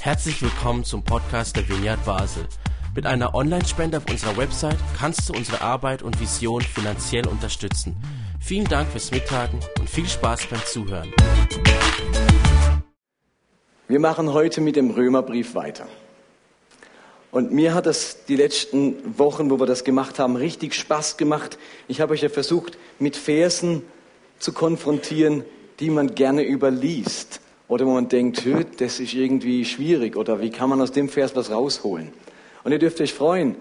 Herzlich 0.00 0.40
willkommen 0.42 0.84
zum 0.84 1.02
Podcast 1.02 1.56
der 1.56 1.68
Vineyard 1.68 2.04
Basel. 2.04 2.46
Mit 2.94 3.06
einer 3.06 3.34
Online-Spende 3.34 3.98
auf 3.98 4.04
unserer 4.08 4.36
Website 4.36 4.78
kannst 4.98 5.28
du 5.28 5.32
unsere 5.32 5.60
Arbeit 5.60 6.02
und 6.02 6.20
Vision 6.20 6.62
finanziell 6.62 7.26
unterstützen. 7.26 7.96
Vielen 8.40 8.66
Dank 8.66 8.88
fürs 8.88 9.10
Mittagen 9.10 9.58
und 9.78 9.90
viel 9.90 10.06
Spaß 10.06 10.46
beim 10.46 10.64
Zuhören. 10.64 11.12
Wir 13.88 14.00
machen 14.00 14.32
heute 14.32 14.60
mit 14.60 14.76
dem 14.76 14.90
Römerbrief 14.90 15.54
weiter. 15.54 15.86
Und 17.32 17.52
mir 17.52 17.74
hat 17.74 17.86
das 17.86 18.24
die 18.26 18.36
letzten 18.36 19.18
Wochen, 19.18 19.50
wo 19.50 19.60
wir 19.60 19.66
das 19.66 19.84
gemacht 19.84 20.18
haben, 20.18 20.36
richtig 20.36 20.74
Spaß 20.74 21.16
gemacht. 21.16 21.58
Ich 21.88 22.00
habe 22.00 22.14
euch 22.14 22.22
ja 22.22 22.28
versucht, 22.28 22.78
mit 22.98 23.16
Versen 23.16 23.82
zu 24.38 24.52
konfrontieren, 24.52 25.44
die 25.80 25.90
man 25.90 26.14
gerne 26.14 26.42
überliest. 26.42 27.40
Oder 27.68 27.86
wo 27.86 27.90
man 27.92 28.08
denkt, 28.08 28.44
das 28.78 29.00
ist 29.00 29.14
irgendwie 29.14 29.64
schwierig. 29.64 30.16
Oder 30.16 30.40
wie 30.40 30.50
kann 30.50 30.70
man 30.70 30.80
aus 30.80 30.92
dem 30.92 31.08
Vers 31.08 31.34
was 31.34 31.50
rausholen? 31.50 32.12
Und 32.62 32.72
ihr 32.72 32.78
dürft 32.78 33.00
euch 33.00 33.12
freuen. 33.12 33.56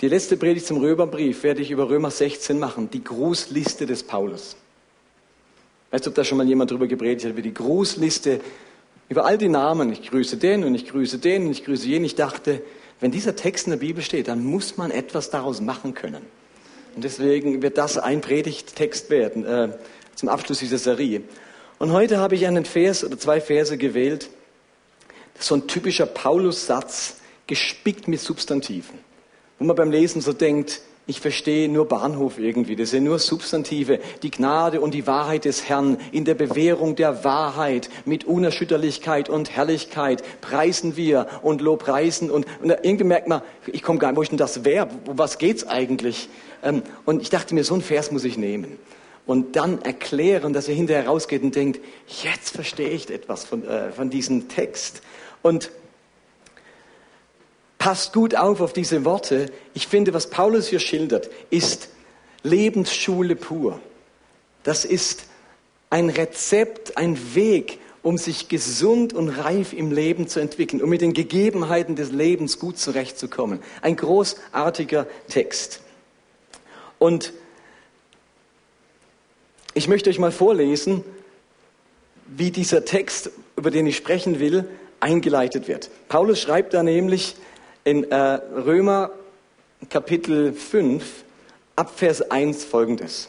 Die 0.00 0.08
letzte 0.08 0.36
Predigt 0.36 0.66
zum 0.66 0.78
Römerbrief 0.78 1.44
werde 1.44 1.62
ich 1.62 1.70
über 1.70 1.88
Römer 1.88 2.10
16 2.10 2.58
machen. 2.58 2.90
Die 2.90 3.04
Grußliste 3.04 3.86
des 3.86 4.02
Paulus. 4.02 4.56
Weißt 5.92 6.06
du, 6.06 6.10
ob 6.10 6.16
da 6.16 6.24
schon 6.24 6.38
mal 6.38 6.46
jemand 6.46 6.72
drüber 6.72 6.88
gepredigt 6.88 7.24
hat, 7.24 7.32
über 7.32 7.42
die 7.42 7.54
Grußliste, 7.54 8.40
über 9.08 9.24
all 9.24 9.38
die 9.38 9.48
Namen. 9.48 9.92
Ich 9.92 10.10
grüße 10.10 10.36
den 10.36 10.64
und 10.64 10.74
ich 10.74 10.88
grüße 10.88 11.18
den 11.18 11.46
und 11.46 11.52
ich 11.52 11.64
grüße 11.64 11.86
jeden. 11.86 12.04
Ich 12.04 12.16
dachte, 12.16 12.62
wenn 12.98 13.12
dieser 13.12 13.36
Text 13.36 13.66
in 13.66 13.70
der 13.70 13.78
Bibel 13.78 14.02
steht, 14.02 14.26
dann 14.26 14.44
muss 14.44 14.76
man 14.76 14.90
etwas 14.90 15.30
daraus 15.30 15.60
machen 15.60 15.94
können. 15.94 16.22
Und 16.96 17.04
deswegen 17.04 17.62
wird 17.62 17.78
das 17.78 17.98
ein 17.98 18.20
Predigttext 18.20 19.10
werden 19.10 19.44
äh, 19.44 19.68
zum 20.16 20.28
Abschluss 20.28 20.58
dieser 20.58 20.78
Serie. 20.78 21.22
Und 21.78 21.92
heute 21.92 22.18
habe 22.18 22.34
ich 22.34 22.46
einen 22.46 22.64
Vers 22.64 23.04
oder 23.04 23.18
zwei 23.18 23.40
Verse 23.40 23.76
gewählt. 23.76 24.30
So 25.38 25.56
ein 25.56 25.66
typischer 25.66 26.06
Paulus-Satz, 26.06 27.16
gespickt 27.46 28.08
mit 28.08 28.20
Substantiven. 28.20 28.98
Wo 29.58 29.64
man 29.64 29.76
beim 29.76 29.90
Lesen 29.90 30.20
so 30.20 30.32
denkt, 30.32 30.80
ich 31.06 31.20
verstehe 31.20 31.68
nur 31.68 31.86
Bahnhof 31.86 32.38
irgendwie, 32.38 32.76
das 32.76 32.90
sind 32.90 33.04
nur 33.04 33.18
Substantive. 33.18 34.00
Die 34.22 34.30
Gnade 34.30 34.80
und 34.80 34.94
die 34.94 35.06
Wahrheit 35.06 35.44
des 35.44 35.68
Herrn 35.68 35.98
in 36.12 36.24
der 36.24 36.34
Bewährung 36.34 36.96
der 36.96 37.24
Wahrheit 37.24 37.90
mit 38.06 38.24
Unerschütterlichkeit 38.24 39.28
und 39.28 39.50
Herrlichkeit 39.50 40.22
preisen 40.40 40.96
wir 40.96 41.26
und 41.42 41.60
lobpreisen. 41.60 42.30
Und, 42.30 42.46
und 42.62 42.70
irgendwie 42.70 43.04
merkt 43.04 43.28
man, 43.28 43.42
ich 43.66 43.82
komme 43.82 43.98
gar 43.98 44.08
nicht, 44.08 44.16
wo 44.16 44.22
ist 44.22 44.30
denn 44.30 44.38
das 44.38 44.64
Verb? 44.64 44.90
Was 45.04 45.36
geht's 45.36 45.66
eigentlich? 45.66 46.30
Ähm, 46.62 46.82
und 47.04 47.20
ich 47.20 47.28
dachte 47.28 47.54
mir, 47.54 47.64
so 47.64 47.74
ein 47.74 47.82
Vers 47.82 48.10
muss 48.10 48.24
ich 48.24 48.38
nehmen. 48.38 48.78
Und 49.26 49.56
dann 49.56 49.80
erklären, 49.80 50.52
dass 50.52 50.68
ihr 50.68 50.74
hinterher 50.74 51.06
rausgeht 51.06 51.42
und 51.42 51.54
denkt, 51.54 51.80
jetzt 52.22 52.50
verstehe 52.50 52.90
ich 52.90 53.10
etwas 53.10 53.44
von, 53.44 53.66
äh, 53.66 53.90
von 53.92 54.10
diesem 54.10 54.48
Text. 54.48 55.02
Und 55.42 55.70
Passt 57.84 58.14
gut 58.14 58.34
auf 58.34 58.62
auf 58.62 58.72
diese 58.72 59.04
Worte. 59.04 59.52
Ich 59.74 59.88
finde, 59.88 60.14
was 60.14 60.30
Paulus 60.30 60.68
hier 60.68 60.80
schildert, 60.80 61.28
ist 61.50 61.90
Lebensschule 62.42 63.36
pur. 63.36 63.78
Das 64.62 64.86
ist 64.86 65.26
ein 65.90 66.08
Rezept, 66.08 66.96
ein 66.96 67.34
Weg, 67.34 67.80
um 68.02 68.16
sich 68.16 68.48
gesund 68.48 69.12
und 69.12 69.28
reif 69.28 69.74
im 69.74 69.92
Leben 69.92 70.28
zu 70.28 70.40
entwickeln, 70.40 70.82
um 70.82 70.88
mit 70.88 71.02
den 71.02 71.12
Gegebenheiten 71.12 71.94
des 71.94 72.10
Lebens 72.10 72.58
gut 72.58 72.78
zurechtzukommen. 72.78 73.60
Ein 73.82 73.96
großartiger 73.96 75.06
Text. 75.28 75.82
Und 76.98 77.34
ich 79.74 79.88
möchte 79.88 80.08
euch 80.08 80.18
mal 80.18 80.32
vorlesen, 80.32 81.04
wie 82.26 82.50
dieser 82.50 82.84
Text, 82.84 83.30
über 83.56 83.70
den 83.70 83.86
ich 83.86 83.96
sprechen 83.96 84.38
will, 84.38 84.64
eingeleitet 85.00 85.68
wird. 85.68 85.90
Paulus 86.08 86.40
schreibt 86.40 86.74
da 86.74 86.82
nämlich, 86.82 87.36
in 87.82 88.04
äh, 88.04 88.16
Römer 88.16 89.10
Kapitel 89.90 90.54
5 90.54 91.04
ab 91.76 91.92
Vers 91.96 92.30
1 92.30 92.64
folgendes. 92.64 93.28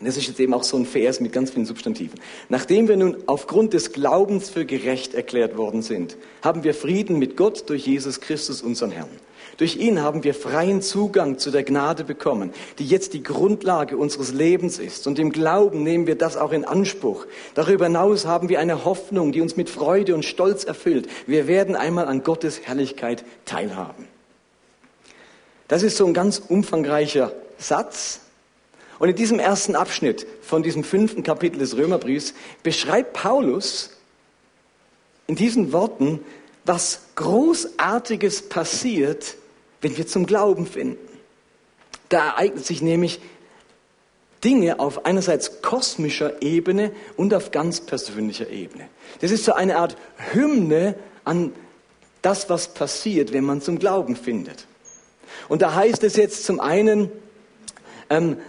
Das 0.00 0.16
ist 0.16 0.28
jetzt 0.28 0.38
eben 0.38 0.54
auch 0.54 0.62
so 0.62 0.76
ein 0.76 0.86
Vers 0.86 1.20
mit 1.20 1.32
ganz 1.32 1.50
vielen 1.50 1.66
Substantiven. 1.66 2.20
Nachdem 2.48 2.86
wir 2.86 2.96
nun 2.96 3.16
aufgrund 3.26 3.72
des 3.72 3.92
Glaubens 3.92 4.48
für 4.48 4.64
gerecht 4.64 5.12
erklärt 5.12 5.56
worden 5.56 5.82
sind, 5.82 6.16
haben 6.42 6.62
wir 6.62 6.72
Frieden 6.72 7.18
mit 7.18 7.36
Gott 7.36 7.68
durch 7.68 7.86
Jesus 7.86 8.20
Christus, 8.20 8.62
unseren 8.62 8.92
Herrn. 8.92 9.08
Durch 9.56 9.74
ihn 9.74 10.00
haben 10.00 10.22
wir 10.22 10.34
freien 10.34 10.82
Zugang 10.82 11.38
zu 11.38 11.50
der 11.50 11.64
Gnade 11.64 12.04
bekommen, 12.04 12.52
die 12.78 12.86
jetzt 12.86 13.12
die 13.12 13.24
Grundlage 13.24 13.96
unseres 13.96 14.32
Lebens 14.32 14.78
ist. 14.78 15.08
Und 15.08 15.18
im 15.18 15.32
Glauben 15.32 15.82
nehmen 15.82 16.06
wir 16.06 16.14
das 16.14 16.36
auch 16.36 16.52
in 16.52 16.64
Anspruch. 16.64 17.26
Darüber 17.54 17.86
hinaus 17.86 18.24
haben 18.24 18.48
wir 18.48 18.60
eine 18.60 18.84
Hoffnung, 18.84 19.32
die 19.32 19.40
uns 19.40 19.56
mit 19.56 19.68
Freude 19.68 20.14
und 20.14 20.24
Stolz 20.24 20.62
erfüllt. 20.62 21.08
Wir 21.26 21.48
werden 21.48 21.74
einmal 21.74 22.06
an 22.06 22.22
Gottes 22.22 22.60
Herrlichkeit 22.62 23.24
teilhaben. 23.46 24.06
Das 25.66 25.82
ist 25.82 25.96
so 25.96 26.06
ein 26.06 26.14
ganz 26.14 26.38
umfangreicher 26.38 27.32
Satz. 27.58 28.20
Und 28.98 29.08
in 29.08 29.16
diesem 29.16 29.38
ersten 29.38 29.76
Abschnitt 29.76 30.26
von 30.42 30.62
diesem 30.62 30.84
fünften 30.84 31.22
Kapitel 31.22 31.58
des 31.58 31.76
Römerbriefs 31.76 32.34
beschreibt 32.62 33.12
Paulus 33.12 33.90
in 35.26 35.36
diesen 35.36 35.72
Worten, 35.72 36.20
was 36.64 37.02
Großartiges 37.14 38.48
passiert, 38.48 39.36
wenn 39.80 39.96
wir 39.96 40.06
zum 40.06 40.26
Glauben 40.26 40.66
finden. 40.66 40.98
Da 42.08 42.26
ereignet 42.28 42.64
sich 42.64 42.82
nämlich 42.82 43.20
Dinge 44.44 44.80
auf 44.80 45.04
einerseits 45.04 45.62
kosmischer 45.62 46.42
Ebene 46.42 46.92
und 47.16 47.34
auf 47.34 47.50
ganz 47.50 47.80
persönlicher 47.80 48.48
Ebene. 48.48 48.88
Das 49.20 49.30
ist 49.30 49.44
so 49.44 49.52
eine 49.52 49.76
Art 49.76 49.96
Hymne 50.32 50.94
an 51.24 51.52
das, 52.22 52.48
was 52.48 52.74
passiert, 52.74 53.32
wenn 53.32 53.44
man 53.44 53.60
zum 53.60 53.78
Glauben 53.78 54.16
findet. 54.16 54.66
Und 55.48 55.62
da 55.62 55.74
heißt 55.74 56.02
es 56.04 56.16
jetzt 56.16 56.44
zum 56.44 56.60
einen, 56.60 57.10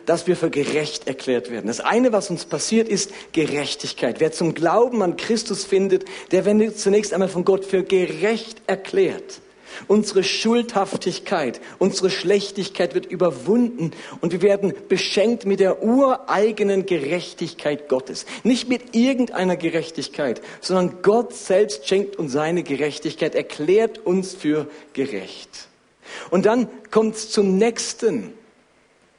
dass 0.06 0.26
wir 0.26 0.38
für 0.38 0.50
gerecht 0.50 1.08
erklärt 1.08 1.52
werden. 1.52 1.68
Das 1.68 1.82
eine, 1.82 2.14
was 2.14 2.30
uns 2.30 2.46
passiert, 2.46 2.88
ist 2.88 3.12
Gerechtigkeit. 3.34 4.20
Wer 4.20 4.32
zum 4.32 4.54
Glauben 4.54 5.02
an 5.02 5.18
Christus 5.18 5.66
findet, 5.66 6.06
der 6.32 6.46
wird 6.46 6.80
zunächst 6.80 7.14
einmal 7.14 7.30
von 7.30 7.44
Gott 7.44 7.66
für 7.66 7.84
gerecht 7.84 8.62
erklärt. 8.68 9.42
Unsere 9.88 10.24
Schuldhaftigkeit, 10.24 11.62
unsere 11.78 12.10
Schlechtigkeit 12.10 12.96
wird 12.96 13.06
überwunden 13.06 13.92
und 14.22 14.32
wir 14.32 14.42
werden 14.42 14.74
beschenkt 14.88 15.46
mit 15.46 15.60
der 15.60 15.84
ureigenen 15.84 16.86
Gerechtigkeit 16.86 17.88
Gottes. 17.88 18.26
Nicht 18.44 18.68
mit 18.68 18.96
irgendeiner 18.96 19.56
Gerechtigkeit, 19.56 20.42
sondern 20.62 21.02
Gott 21.02 21.34
selbst 21.34 21.88
schenkt 21.88 22.18
uns 22.18 22.32
seine 22.32 22.64
Gerechtigkeit, 22.64 23.36
erklärt 23.36 24.00
uns 24.00 24.34
für 24.34 24.68
gerecht. 24.94 25.68
Und 26.30 26.46
dann 26.46 26.68
kommt 26.92 27.16
es 27.16 27.30
zum 27.30 27.58
nächsten. 27.58 28.34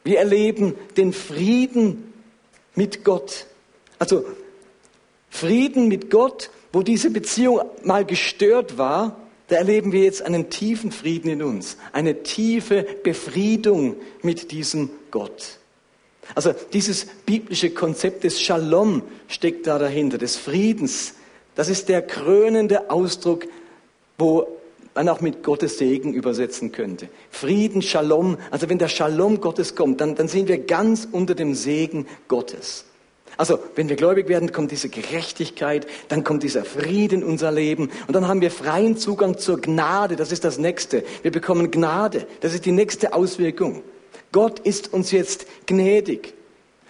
Wir 0.04 0.18
erleben 0.18 0.74
den 0.96 1.12
Frieden 1.12 2.12
mit 2.74 3.04
Gott. 3.04 3.46
Also 3.98 4.24
Frieden 5.28 5.88
mit 5.88 6.10
Gott, 6.10 6.50
wo 6.72 6.82
diese 6.82 7.10
Beziehung 7.10 7.60
mal 7.84 8.04
gestört 8.04 8.78
war, 8.78 9.16
da 9.48 9.56
erleben 9.56 9.92
wir 9.92 10.04
jetzt 10.04 10.22
einen 10.22 10.48
tiefen 10.48 10.92
Frieden 10.92 11.28
in 11.28 11.42
uns, 11.42 11.76
eine 11.92 12.22
tiefe 12.22 12.86
Befriedung 13.02 13.96
mit 14.22 14.52
diesem 14.52 14.90
Gott. 15.10 15.58
Also 16.34 16.54
dieses 16.72 17.06
biblische 17.26 17.70
Konzept 17.70 18.22
des 18.22 18.40
Shalom 18.40 19.02
steckt 19.26 19.66
da 19.66 19.78
dahinter, 19.78 20.18
des 20.18 20.36
Friedens. 20.36 21.14
Das 21.56 21.68
ist 21.68 21.88
der 21.88 22.02
krönende 22.02 22.90
Ausdruck, 22.90 23.46
wo 24.18 24.46
man 24.94 25.08
auch 25.08 25.20
mit 25.20 25.42
Gottes 25.42 25.78
Segen 25.78 26.14
übersetzen 26.14 26.72
könnte. 26.72 27.08
Frieden, 27.30 27.82
Shalom. 27.82 28.38
Also 28.50 28.68
wenn 28.68 28.78
der 28.78 28.88
Shalom 28.88 29.40
Gottes 29.40 29.74
kommt, 29.74 30.00
dann, 30.00 30.14
dann 30.14 30.28
sind 30.28 30.48
wir 30.48 30.58
ganz 30.58 31.08
unter 31.10 31.34
dem 31.34 31.54
Segen 31.54 32.06
Gottes. 32.28 32.84
Also, 33.36 33.58
wenn 33.74 33.88
wir 33.88 33.96
gläubig 33.96 34.28
werden, 34.28 34.52
kommt 34.52 34.70
diese 34.70 34.90
Gerechtigkeit, 34.90 35.86
dann 36.08 36.24
kommt 36.24 36.42
dieser 36.42 36.64
Frieden 36.64 37.22
in 37.22 37.28
unser 37.28 37.50
Leben 37.50 37.90
und 38.06 38.14
dann 38.14 38.28
haben 38.28 38.42
wir 38.42 38.50
freien 38.50 38.98
Zugang 38.98 39.38
zur 39.38 39.58
Gnade. 39.60 40.16
Das 40.16 40.30
ist 40.30 40.44
das 40.44 40.58
Nächste. 40.58 41.04
Wir 41.22 41.30
bekommen 41.30 41.70
Gnade. 41.70 42.26
Das 42.40 42.52
ist 42.52 42.66
die 42.66 42.72
nächste 42.72 43.14
Auswirkung. 43.14 43.82
Gott 44.32 44.58
ist 44.58 44.92
uns 44.92 45.10
jetzt 45.10 45.46
gnädig. 45.66 46.34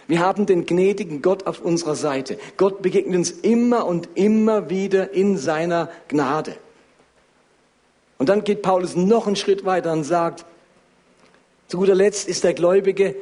Wir 0.07 0.19
haben 0.19 0.45
den 0.45 0.65
gnädigen 0.65 1.21
Gott 1.21 1.47
auf 1.47 1.61
unserer 1.61 1.95
Seite. 1.95 2.37
Gott 2.57 2.81
begegnet 2.81 3.15
uns 3.15 3.31
immer 3.31 3.85
und 3.85 4.09
immer 4.15 4.69
wieder 4.69 5.13
in 5.13 5.37
seiner 5.37 5.89
Gnade. 6.09 6.57
Und 8.21 8.29
dann 8.29 8.43
geht 8.43 8.61
Paulus 8.61 8.95
noch 8.95 9.25
einen 9.25 9.35
Schritt 9.35 9.65
weiter 9.65 9.91
und 9.91 10.03
sagt, 10.03 10.45
zu 11.67 11.79
guter 11.79 11.95
Letzt 11.95 12.27
ist 12.27 12.43
der 12.43 12.53
Gläubige 12.53 13.15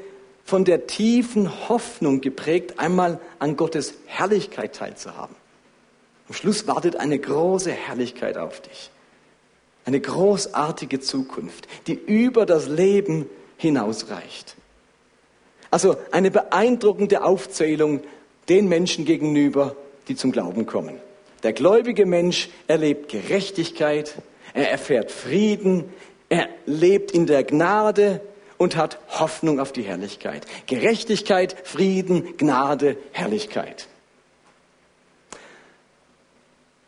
von 0.43 0.65
der 0.65 0.87
tiefen 0.87 1.69
Hoffnung 1.69 2.19
geprägt, 2.19 2.79
einmal 2.79 3.21
an 3.39 3.55
Gottes 3.55 3.93
Herrlichkeit 4.07 4.75
teilzuhaben. 4.75 5.37
Am 6.27 6.33
Schluss 6.35 6.67
wartet 6.67 6.97
eine 6.97 7.17
große 7.17 7.71
Herrlichkeit 7.71 8.37
auf 8.37 8.59
dich. 8.59 8.91
Eine 9.85 10.01
großartige 10.01 10.99
Zukunft, 10.99 11.69
die 11.87 11.93
über 11.93 12.45
das 12.45 12.67
Leben 12.67 13.29
hinausreicht. 13.55 14.57
Also 15.71 15.95
eine 16.11 16.29
beeindruckende 16.29 17.23
Aufzählung 17.23 18.01
den 18.49 18.67
Menschen 18.67 19.05
gegenüber, 19.05 19.77
die 20.09 20.17
zum 20.17 20.33
Glauben 20.33 20.65
kommen. 20.65 20.99
Der 21.43 21.53
gläubige 21.53 22.05
Mensch 22.05 22.49
erlebt 22.67 23.07
Gerechtigkeit, 23.07 24.15
er 24.59 24.71
erfährt 24.71 25.11
Frieden, 25.11 25.85
er 26.29 26.47
lebt 26.65 27.11
in 27.11 27.25
der 27.25 27.43
Gnade 27.43 28.21
und 28.57 28.75
hat 28.75 28.99
Hoffnung 29.07 29.59
auf 29.59 29.71
die 29.71 29.83
Herrlichkeit. 29.83 30.45
Gerechtigkeit, 30.67 31.55
Frieden, 31.63 32.37
Gnade, 32.37 32.97
Herrlichkeit. 33.11 33.87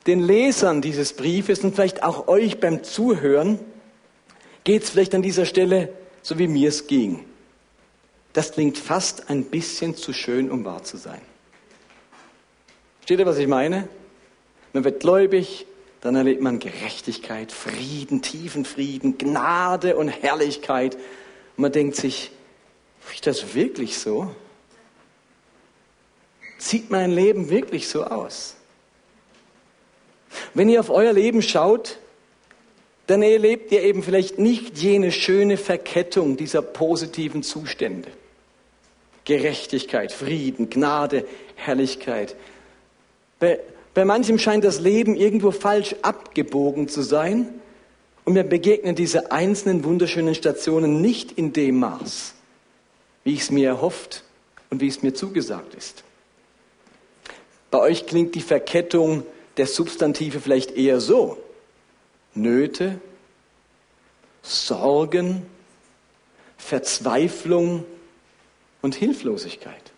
Den 0.06 0.22
Lesern 0.22 0.82
dieses 0.82 1.14
Briefes 1.14 1.64
und 1.64 1.76
vielleicht 1.76 2.04
auch 2.04 2.28
euch 2.28 2.60
beim 2.60 2.84
Zuhören 2.84 3.60
geht 4.64 4.84
es 4.84 4.90
vielleicht 4.90 5.16
an 5.16 5.22
dieser 5.22 5.46
Stelle 5.46 5.90
so 6.22 6.38
wie 6.38 6.48
mir 6.48 6.70
es 6.70 6.88
ging. 6.88 7.26
Das 8.34 8.52
klingt 8.52 8.78
fast 8.78 9.30
ein 9.30 9.46
bisschen 9.46 9.96
zu 9.96 10.14
schön, 10.14 10.50
um 10.52 10.64
wahr 10.66 10.84
zu 10.84 10.98
sein. 10.98 11.22
Steht 13.04 13.20
ihr, 13.20 13.26
was 13.26 13.38
ich 13.38 13.48
meine? 13.48 13.88
Man 14.74 14.84
wird 14.84 15.02
gläubig, 15.02 15.66
dann 16.02 16.16
erlebt 16.16 16.42
man 16.42 16.60
Gerechtigkeit, 16.60 17.52
Frieden, 17.52 18.24
tiefen 18.24 18.66
Frieden, 18.66 19.20
Gnade 19.20 19.96
und 19.96 20.10
Herrlichkeit. 20.10 20.96
Und 20.96 21.62
man 21.62 21.72
denkt 21.72 21.96
sich, 21.96 22.32
ist 23.14 23.28
das 23.28 23.54
wirklich 23.54 23.98
so? 23.98 24.36
Sieht 26.58 26.90
mein 26.90 27.12
Leben 27.12 27.50
wirklich 27.50 27.88
so 27.88 28.04
aus? 28.04 28.56
Wenn 30.54 30.70
ihr 30.70 30.80
auf 30.80 30.90
euer 30.90 31.14
Leben 31.14 31.42
schaut, 31.42 32.00
dann 33.08 33.22
erlebt 33.22 33.72
ihr 33.72 33.84
eben 33.84 34.04
vielleicht 34.04 34.40
nicht 34.40 34.78
jene 34.78 35.12
schöne 35.12 35.58
Verkettung 35.58 36.38
dieser 36.38 36.62
positiven 36.62 37.44
Zustände. 37.44 38.10
Gerechtigkeit, 39.26 40.12
Frieden, 40.12 40.70
Gnade, 40.70 41.26
Herrlichkeit. 41.56 42.36
Bei, 43.94 44.06
manchem 44.06 44.40
scheint 44.40 44.64
das 44.64 44.80
Leben 44.80 45.16
irgendwo 45.16 45.52
falsch 45.52 45.96
abgebogen 46.02 46.88
zu 46.88 47.02
sein 47.02 47.50
und 48.24 48.34
mir 48.34 48.44
begegnen 48.44 48.96
diese 48.96 49.32
einzelnen 49.32 49.84
wunderschönen 49.84 50.34
Stationen 50.34 51.02
nicht 51.02 51.34
in 51.34 51.52
dem 51.52 51.80
Maß, 51.80 52.34
wie 53.24 53.34
ich 53.34 53.42
es 53.42 53.52
mir 53.52 53.68
erhofft 53.68 54.24
und 54.70 54.80
wie 54.80 54.88
es 54.88 55.04
mir 55.04 55.14
zugesagt 55.14 55.76
ist. 55.76 56.04
Bei 57.70 57.80
euch 57.80 58.06
klingt 58.06 58.36
die 58.36 58.42
Verkettung 58.42 59.24
der 59.58 59.68
Substantive 59.68 60.40
vielleicht 60.40 60.72
eher 60.72 61.02
so. 61.02 61.38
Nöte, 62.34 63.00
Sorgen, 64.42 65.46
Verzweiflung 66.58 67.86
und 68.82 68.96
Hilflosigkeit. 68.96 69.91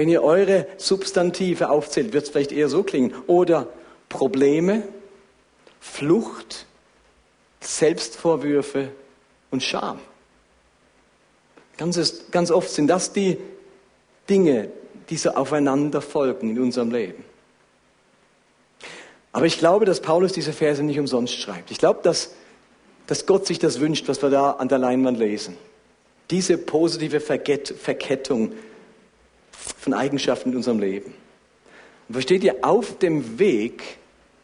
Wenn 0.00 0.08
ihr 0.08 0.22
eure 0.22 0.66
Substantive 0.78 1.68
aufzählt, 1.68 2.14
wird 2.14 2.24
es 2.24 2.30
vielleicht 2.30 2.52
eher 2.52 2.70
so 2.70 2.82
klingen. 2.82 3.12
Oder 3.26 3.68
Probleme, 4.08 4.82
Flucht, 5.78 6.64
Selbstvorwürfe 7.60 8.92
und 9.50 9.62
Scham. 9.62 10.00
Ganz, 11.76 12.30
ganz 12.30 12.50
oft 12.50 12.70
sind 12.70 12.86
das 12.86 13.12
die 13.12 13.36
Dinge, 14.30 14.70
die 15.10 15.18
so 15.18 15.32
aufeinander 15.32 16.00
folgen 16.00 16.56
in 16.56 16.62
unserem 16.62 16.92
Leben. 16.92 17.22
Aber 19.32 19.44
ich 19.44 19.58
glaube, 19.58 19.84
dass 19.84 20.00
Paulus 20.00 20.32
diese 20.32 20.54
Verse 20.54 20.82
nicht 20.82 20.98
umsonst 20.98 21.34
schreibt. 21.34 21.70
Ich 21.70 21.76
glaube, 21.76 22.00
dass, 22.02 22.32
dass 23.06 23.26
Gott 23.26 23.46
sich 23.46 23.58
das 23.58 23.80
wünscht, 23.80 24.08
was 24.08 24.22
wir 24.22 24.30
da 24.30 24.52
an 24.52 24.68
der 24.68 24.78
Leinwand 24.78 25.18
lesen. 25.18 25.58
Diese 26.30 26.56
positive 26.56 27.20
Verkettung 27.20 28.52
von 29.80 29.94
Eigenschaften 29.94 30.50
in 30.50 30.56
unserem 30.56 30.78
Leben. 30.78 31.14
Und 32.08 32.14
versteht 32.14 32.44
ihr, 32.44 32.56
auf 32.62 32.98
dem 32.98 33.38
Weg 33.38 33.82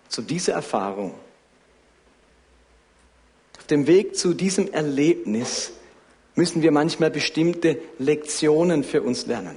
zu 0.09 0.23
dieser 0.23 0.55
Erfahrung, 0.55 1.15
auf 3.59 3.67
dem 3.67 3.87
Weg 3.87 4.17
zu 4.17 4.33
diesem 4.33 4.73
Erlebnis 4.73 5.73
müssen 6.37 6.63
wir 6.63 6.71
manchmal 6.71 7.11
bestimmte 7.11 7.79
Lektionen 7.99 8.85
für 8.85 9.03
uns 9.03 9.27
lernen. 9.27 9.57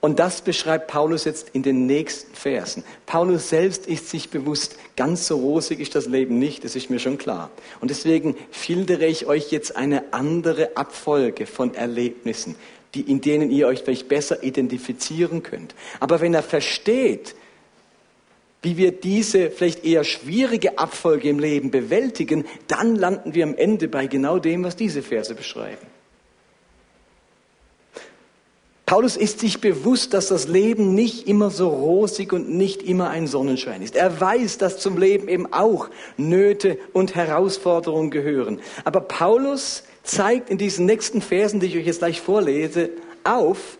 Und 0.00 0.20
das 0.20 0.42
beschreibt 0.42 0.86
Paulus 0.86 1.24
jetzt 1.24 1.48
in 1.52 1.64
den 1.64 1.86
nächsten 1.86 2.32
Versen. 2.36 2.84
Paulus 3.06 3.48
selbst 3.48 3.86
ist 3.88 4.08
sich 4.08 4.30
bewusst, 4.30 4.76
ganz 4.94 5.26
so 5.26 5.36
rosig 5.36 5.80
ist 5.80 5.94
das 5.96 6.06
Leben 6.06 6.38
nicht, 6.38 6.64
das 6.64 6.76
ist 6.76 6.90
mir 6.90 7.00
schon 7.00 7.18
klar. 7.18 7.50
Und 7.80 7.90
deswegen 7.90 8.36
filtere 8.52 9.06
ich 9.06 9.26
euch 9.26 9.50
jetzt 9.50 9.74
eine 9.74 10.12
andere 10.12 10.76
Abfolge 10.76 11.46
von 11.46 11.74
Erlebnissen, 11.74 12.54
die, 12.94 13.02
in 13.02 13.20
denen 13.20 13.50
ihr 13.50 13.66
euch 13.66 13.82
vielleicht 13.82 14.08
besser 14.08 14.42
identifizieren 14.42 15.42
könnt. 15.42 15.74
Aber 16.00 16.20
wenn 16.20 16.34
er 16.34 16.42
versteht, 16.42 17.34
wie 18.62 18.76
wir 18.76 18.92
diese 18.92 19.50
vielleicht 19.50 19.84
eher 19.84 20.02
schwierige 20.02 20.78
Abfolge 20.78 21.28
im 21.28 21.38
Leben 21.38 21.70
bewältigen, 21.70 22.44
dann 22.66 22.96
landen 22.96 23.34
wir 23.34 23.44
am 23.44 23.54
Ende 23.54 23.86
bei 23.88 24.06
genau 24.06 24.38
dem, 24.38 24.64
was 24.64 24.76
diese 24.76 25.02
Verse 25.02 25.34
beschreiben. 25.34 25.86
Paulus 28.86 29.16
ist 29.16 29.40
sich 29.40 29.60
bewusst, 29.60 30.14
dass 30.14 30.28
das 30.28 30.46
Leben 30.46 30.94
nicht 30.94 31.26
immer 31.26 31.50
so 31.50 31.68
rosig 31.68 32.32
und 32.32 32.50
nicht 32.50 32.82
immer 32.82 33.10
ein 33.10 33.26
Sonnenschein 33.26 33.82
ist. 33.82 33.96
Er 33.96 34.20
weiß, 34.20 34.58
dass 34.58 34.78
zum 34.78 34.96
Leben 34.96 35.28
eben 35.28 35.52
auch 35.52 35.90
Nöte 36.16 36.78
und 36.92 37.16
Herausforderungen 37.16 38.12
gehören. 38.12 38.60
Aber 38.84 39.00
Paulus 39.00 39.82
zeigt 40.06 40.50
in 40.50 40.58
diesen 40.58 40.86
nächsten 40.86 41.20
Versen, 41.20 41.60
die 41.60 41.66
ich 41.66 41.76
euch 41.76 41.86
jetzt 41.86 41.98
gleich 41.98 42.20
vorlese, 42.20 42.90
auf, 43.24 43.78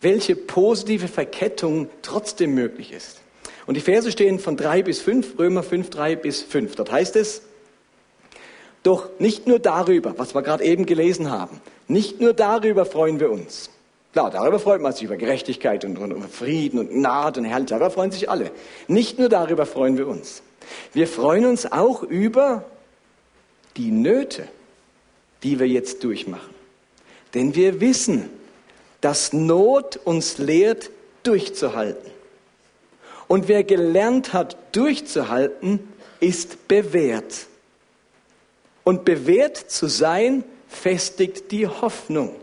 welche 0.00 0.36
positive 0.36 1.08
Verkettung 1.08 1.88
trotzdem 2.02 2.54
möglich 2.54 2.92
ist. 2.92 3.20
Und 3.66 3.76
die 3.76 3.80
Verse 3.80 4.10
stehen 4.10 4.38
von 4.38 4.56
drei 4.56 4.82
bis 4.82 5.00
fünf, 5.00 5.38
Römer 5.38 5.62
5, 5.62 5.90
drei 5.90 6.16
bis 6.16 6.42
fünf. 6.42 6.76
Dort 6.76 6.90
heißt 6.90 7.16
es, 7.16 7.42
doch 8.82 9.08
nicht 9.18 9.46
nur 9.46 9.58
darüber, 9.58 10.14
was 10.16 10.34
wir 10.34 10.42
gerade 10.42 10.64
eben 10.64 10.86
gelesen 10.86 11.30
haben, 11.30 11.60
nicht 11.88 12.20
nur 12.20 12.32
darüber 12.32 12.86
freuen 12.86 13.20
wir 13.20 13.30
uns 13.30 13.70
Klar, 14.12 14.30
darüber 14.30 14.58
freut 14.58 14.80
man 14.80 14.92
sich, 14.92 15.04
über 15.04 15.16
Gerechtigkeit 15.16 15.84
und, 15.84 15.98
und, 15.98 16.12
und 16.12 16.28
Frieden 16.28 16.80
und 16.80 16.90
Gnade 16.90 17.40
und 17.40 17.46
Herrlichkeit. 17.46 17.80
Darüber 17.80 17.90
freuen 17.90 18.10
sich 18.10 18.30
alle. 18.30 18.50
Nicht 18.86 19.18
nur 19.18 19.28
darüber 19.28 19.66
freuen 19.66 19.98
wir 19.98 20.08
uns. 20.08 20.42
Wir 20.92 21.06
freuen 21.06 21.44
uns 21.44 21.70
auch 21.70 22.02
über 22.02 22.64
die 23.76 23.90
Nöte, 23.90 24.48
die 25.42 25.58
wir 25.58 25.68
jetzt 25.68 26.04
durchmachen. 26.04 26.54
Denn 27.34 27.54
wir 27.54 27.80
wissen, 27.80 28.30
dass 29.00 29.32
Not 29.32 29.98
uns 30.04 30.38
lehrt, 30.38 30.90
durchzuhalten. 31.22 32.10
Und 33.28 33.48
wer 33.48 33.62
gelernt 33.62 34.32
hat, 34.32 34.56
durchzuhalten, 34.74 35.80
ist 36.20 36.66
bewährt. 36.68 37.46
Und 38.84 39.04
bewährt 39.04 39.56
zu 39.56 39.86
sein, 39.86 40.44
festigt 40.68 41.52
die 41.52 41.66
Hoffnung. 41.66 42.34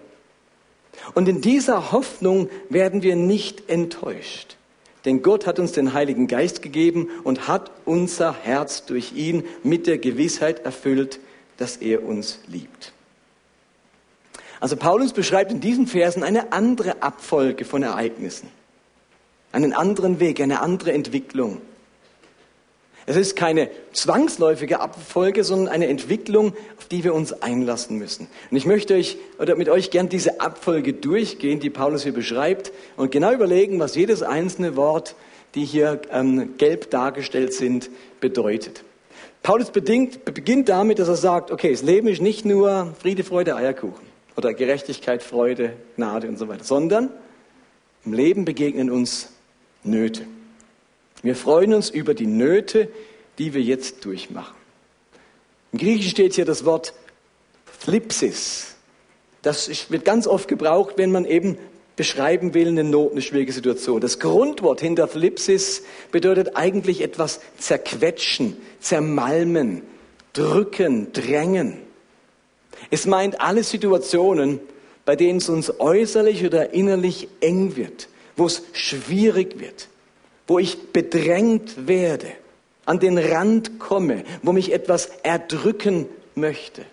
Und 1.13 1.27
in 1.27 1.41
dieser 1.41 1.91
Hoffnung 1.91 2.49
werden 2.69 3.01
wir 3.01 3.15
nicht 3.15 3.69
enttäuscht. 3.69 4.55
Denn 5.05 5.21
Gott 5.21 5.45
hat 5.45 5.59
uns 5.59 5.71
den 5.71 5.93
Heiligen 5.93 6.27
Geist 6.27 6.61
gegeben 6.61 7.09
und 7.23 7.47
hat 7.47 7.71
unser 7.85 8.33
Herz 8.33 8.85
durch 8.85 9.13
ihn 9.13 9.43
mit 9.63 9.87
der 9.87 9.97
Gewissheit 9.97 10.65
erfüllt, 10.65 11.19
dass 11.57 11.77
er 11.77 12.03
uns 12.03 12.39
liebt. 12.47 12.93
Also 14.59 14.77
Paulus 14.77 15.13
beschreibt 15.13 15.51
in 15.51 15.61
diesen 15.61 15.87
Versen 15.87 16.23
eine 16.23 16.51
andere 16.51 17.01
Abfolge 17.03 17.65
von 17.65 17.83
Ereignissen, 17.83 18.49
einen 19.51 19.73
anderen 19.73 20.19
Weg, 20.19 20.39
eine 20.41 20.61
andere 20.61 20.93
Entwicklung. 20.93 21.61
Es 23.07 23.15
ist 23.15 23.35
keine 23.35 23.69
zwangsläufige 23.93 24.79
Abfolge, 24.79 25.43
sondern 25.43 25.67
eine 25.67 25.87
Entwicklung, 25.87 26.55
auf 26.77 26.87
die 26.87 27.03
wir 27.03 27.13
uns 27.13 27.33
einlassen 27.33 27.99
müssen. 27.99 28.27
Und 28.49 28.57
ich 28.57 28.65
möchte 28.65 28.95
euch 28.95 29.17
oder 29.37 29.55
mit 29.55 29.69
euch 29.69 29.91
gern 29.91 30.09
diese 30.09 30.41
Abfolge 30.41 30.93
durchgehen, 30.93 31.59
die 31.59 31.69
Paulus 31.69 32.01
hier 32.01 32.13
beschreibt, 32.13 32.71
und 32.97 33.11
genau 33.11 33.31
überlegen, 33.31 33.79
was 33.79 33.93
jedes 33.93 34.23
einzelne 34.23 34.75
Wort, 34.75 35.15
die 35.53 35.65
hier 35.65 36.01
ähm, 36.11 36.57
gelb 36.57 36.89
dargestellt 36.89 37.53
sind, 37.53 37.91
bedeutet. 38.19 38.83
Paulus 39.45 39.69
bedingt, 39.69 40.25
beginnt 40.25 40.69
damit, 40.69 40.97
dass 40.97 41.07
er 41.07 41.17
sagt, 41.17 41.51
okay, 41.51 41.69
das 41.69 41.83
Leben 41.83 42.07
ist 42.07 42.19
nicht 42.19 42.45
nur 42.45 42.95
Friede, 42.99 43.23
Freude, 43.23 43.55
Eierkuchen 43.55 44.03
oder 44.35 44.55
Gerechtigkeit, 44.55 45.21
Freude, 45.21 45.73
Gnade 45.97 46.27
und 46.27 46.39
so 46.39 46.47
weiter, 46.47 46.63
sondern 46.63 47.11
im 48.05 48.13
Leben 48.13 48.43
begegnen 48.43 48.89
uns 48.89 49.29
Nöte. 49.83 50.25
Wir 51.21 51.35
freuen 51.35 51.75
uns 51.75 51.91
über 51.91 52.15
die 52.15 52.25
Nöte, 52.25 52.89
die 53.37 53.53
wir 53.53 53.61
jetzt 53.61 54.03
durchmachen. 54.03 54.55
Im 55.73 55.77
Griechischen 55.77 56.09
steht 56.09 56.33
hier 56.33 56.45
das 56.45 56.65
Wort 56.65 56.95
Thlipsis. 57.83 58.73
Das 59.43 59.91
wird 59.91 60.05
ganz 60.05 60.25
oft 60.25 60.47
gebraucht, 60.47 60.95
wenn 60.97 61.11
man 61.11 61.23
eben 61.23 61.59
beschreiben 61.95 62.53
will 62.53 62.67
eine 62.67 62.83
Not, 62.83 63.11
eine 63.11 63.21
schwierige 63.21 63.53
Situation. 63.53 64.01
Das 64.01 64.19
Grundwort 64.19 64.81
hinter 64.81 65.09
Thlipsis 65.09 65.83
bedeutet 66.11 66.55
eigentlich 66.55 67.01
etwas 67.01 67.41
zerquetschen, 67.57 68.57
zermalmen, 68.85 69.81
drücken, 70.33 71.11
drängen. 71.11 71.77
Es 72.91 73.07
meint 73.07 73.41
alle 73.41 73.63
Situationen, 73.63 74.59
bei 75.05 75.15
denen 75.15 75.39
es 75.39 75.49
uns 75.49 75.79
äußerlich 75.79 76.45
oder 76.45 76.73
innerlich 76.73 77.27
eng 77.41 77.75
wird, 77.75 78.09
wo 78.35 78.45
es 78.45 78.61
schwierig 78.73 79.59
wird, 79.59 79.87
wo 80.47 80.59
ich 80.59 80.91
bedrängt 80.91 81.87
werde, 81.87 82.27
an 82.85 82.99
den 82.99 83.17
Rand 83.17 83.79
komme, 83.79 84.23
wo 84.43 84.51
mich 84.51 84.71
etwas 84.71 85.07
erdrücken 85.23 86.05
möchte. 86.35 86.85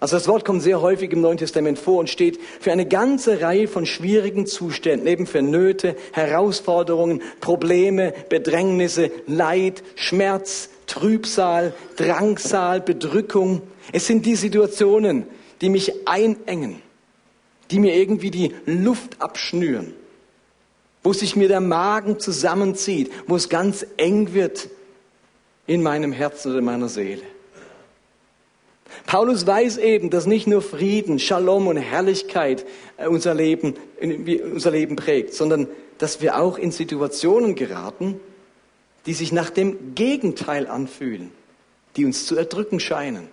Also 0.00 0.16
das 0.16 0.28
Wort 0.28 0.44
kommt 0.44 0.62
sehr 0.62 0.80
häufig 0.80 1.12
im 1.12 1.20
Neuen 1.20 1.38
Testament 1.38 1.78
vor 1.78 1.98
und 1.98 2.08
steht 2.08 2.38
für 2.60 2.70
eine 2.70 2.86
ganze 2.86 3.40
Reihe 3.40 3.66
von 3.66 3.84
schwierigen 3.84 4.46
Zuständen, 4.46 5.08
eben 5.08 5.26
für 5.26 5.42
Nöte, 5.42 5.96
Herausforderungen, 6.12 7.20
Probleme, 7.40 8.14
Bedrängnisse, 8.28 9.10
Leid, 9.26 9.82
Schmerz, 9.96 10.70
Trübsal, 10.86 11.74
Drangsal, 11.96 12.80
Bedrückung. 12.80 13.62
Es 13.92 14.06
sind 14.06 14.24
die 14.24 14.36
Situationen, 14.36 15.24
die 15.60 15.68
mich 15.68 15.92
einengen, 16.06 16.80
die 17.72 17.80
mir 17.80 17.96
irgendwie 17.96 18.30
die 18.30 18.54
Luft 18.66 19.20
abschnüren, 19.20 19.94
wo 21.02 21.12
sich 21.12 21.34
mir 21.34 21.48
der 21.48 21.60
Magen 21.60 22.20
zusammenzieht, 22.20 23.10
wo 23.26 23.34
es 23.34 23.48
ganz 23.48 23.84
eng 23.96 24.32
wird 24.32 24.68
in 25.66 25.82
meinem 25.82 26.12
Herzen 26.12 26.50
oder 26.50 26.60
in 26.60 26.64
meiner 26.64 26.88
Seele. 26.88 27.22
Paulus 29.06 29.46
weiß 29.46 29.78
eben, 29.78 30.10
dass 30.10 30.26
nicht 30.26 30.46
nur 30.46 30.62
Frieden, 30.62 31.18
Shalom 31.18 31.66
und 31.66 31.76
Herrlichkeit 31.76 32.64
äh, 32.96 33.06
unser 33.06 33.34
Leben, 33.34 33.74
unser 34.00 34.70
Leben 34.70 34.96
prägt, 34.96 35.34
sondern 35.34 35.68
dass 35.98 36.20
wir 36.20 36.38
auch 36.38 36.58
in 36.58 36.70
Situationen 36.70 37.54
geraten, 37.54 38.20
die 39.06 39.14
sich 39.14 39.32
nach 39.32 39.50
dem 39.50 39.94
Gegenteil 39.94 40.66
anfühlen, 40.66 41.30
die 41.96 42.04
uns 42.04 42.26
zu 42.26 42.36
erdrücken 42.36 42.80
scheinen, 42.80 43.28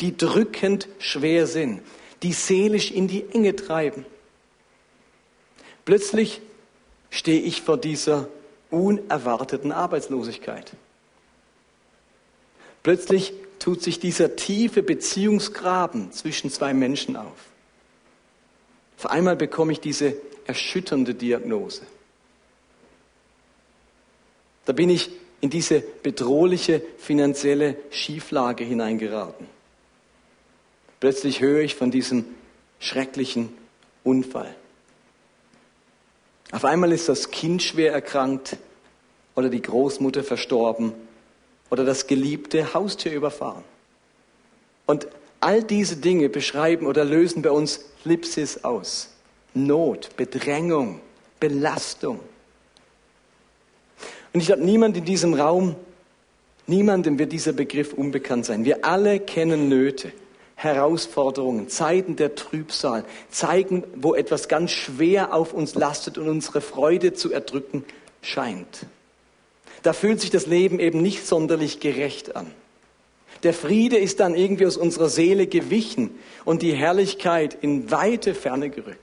die 0.00 0.16
drückend 0.16 0.88
schwer 0.98 1.46
sind, 1.46 1.80
die 2.22 2.32
seelisch 2.32 2.90
in 2.90 3.08
die 3.08 3.24
Enge 3.32 3.56
treiben. 3.56 4.04
Plötzlich 5.84 6.40
stehe 7.10 7.40
ich 7.40 7.62
vor 7.62 7.76
dieser 7.76 8.28
unerwarteten 8.70 9.72
Arbeitslosigkeit. 9.72 10.72
Plötzlich 12.82 13.32
tut 13.62 13.80
sich 13.80 14.00
dieser 14.00 14.34
tiefe 14.34 14.82
Beziehungsgraben 14.82 16.10
zwischen 16.10 16.50
zwei 16.50 16.74
Menschen 16.74 17.16
auf. 17.16 17.46
Auf 18.98 19.06
einmal 19.06 19.36
bekomme 19.36 19.70
ich 19.70 19.78
diese 19.78 20.16
erschütternde 20.46 21.14
Diagnose. 21.14 21.82
Da 24.64 24.72
bin 24.72 24.90
ich 24.90 25.10
in 25.40 25.48
diese 25.48 25.80
bedrohliche 25.80 26.82
finanzielle 26.98 27.76
Schieflage 27.90 28.64
hineingeraten. 28.64 29.46
Plötzlich 30.98 31.40
höre 31.40 31.60
ich 31.60 31.76
von 31.76 31.92
diesem 31.92 32.24
schrecklichen 32.80 33.56
Unfall. 34.02 34.52
Auf 36.50 36.64
einmal 36.64 36.90
ist 36.90 37.08
das 37.08 37.30
Kind 37.30 37.62
schwer 37.62 37.92
erkrankt 37.92 38.56
oder 39.36 39.48
die 39.48 39.62
Großmutter 39.62 40.24
verstorben 40.24 40.94
oder 41.72 41.86
das 41.86 42.06
geliebte 42.06 42.74
Haustier 42.74 43.12
überfahren. 43.12 43.64
Und 44.84 45.08
all 45.40 45.62
diese 45.62 45.96
Dinge 45.96 46.28
beschreiben 46.28 46.86
oder 46.86 47.02
lösen 47.02 47.40
bei 47.40 47.50
uns 47.50 47.86
Lipsis 48.04 48.62
aus. 48.62 49.08
Not, 49.54 50.14
Bedrängung, 50.18 51.00
Belastung. 51.40 52.20
Und 54.34 54.40
ich 54.40 54.46
glaube, 54.46 54.62
niemand 54.62 54.98
in 54.98 55.06
diesem 55.06 55.32
Raum, 55.32 55.74
niemandem 56.66 57.18
wird 57.18 57.32
dieser 57.32 57.54
Begriff 57.54 57.94
unbekannt 57.94 58.44
sein. 58.44 58.66
Wir 58.66 58.84
alle 58.84 59.18
kennen 59.18 59.70
Nöte, 59.70 60.12
Herausforderungen, 60.56 61.70
Zeiten 61.70 62.16
der 62.16 62.34
Trübsal, 62.34 63.06
Zeiten, 63.30 63.82
wo 63.96 64.14
etwas 64.14 64.48
ganz 64.48 64.72
schwer 64.72 65.32
auf 65.32 65.54
uns 65.54 65.74
lastet 65.74 66.18
und 66.18 66.28
unsere 66.28 66.60
Freude 66.60 67.14
zu 67.14 67.32
erdrücken 67.32 67.82
scheint 68.20 68.86
da 69.82 69.92
fühlt 69.92 70.20
sich 70.20 70.30
das 70.30 70.46
Leben 70.46 70.78
eben 70.78 71.02
nicht 71.02 71.26
sonderlich 71.26 71.80
gerecht 71.80 72.36
an. 72.36 72.50
Der 73.42 73.54
Friede 73.54 73.96
ist 73.98 74.20
dann 74.20 74.34
irgendwie 74.34 74.66
aus 74.66 74.76
unserer 74.76 75.08
Seele 75.08 75.46
gewichen 75.46 76.10
und 76.44 76.62
die 76.62 76.74
Herrlichkeit 76.74 77.56
in 77.60 77.90
weite 77.90 78.34
Ferne 78.34 78.70
gerückt. 78.70 78.98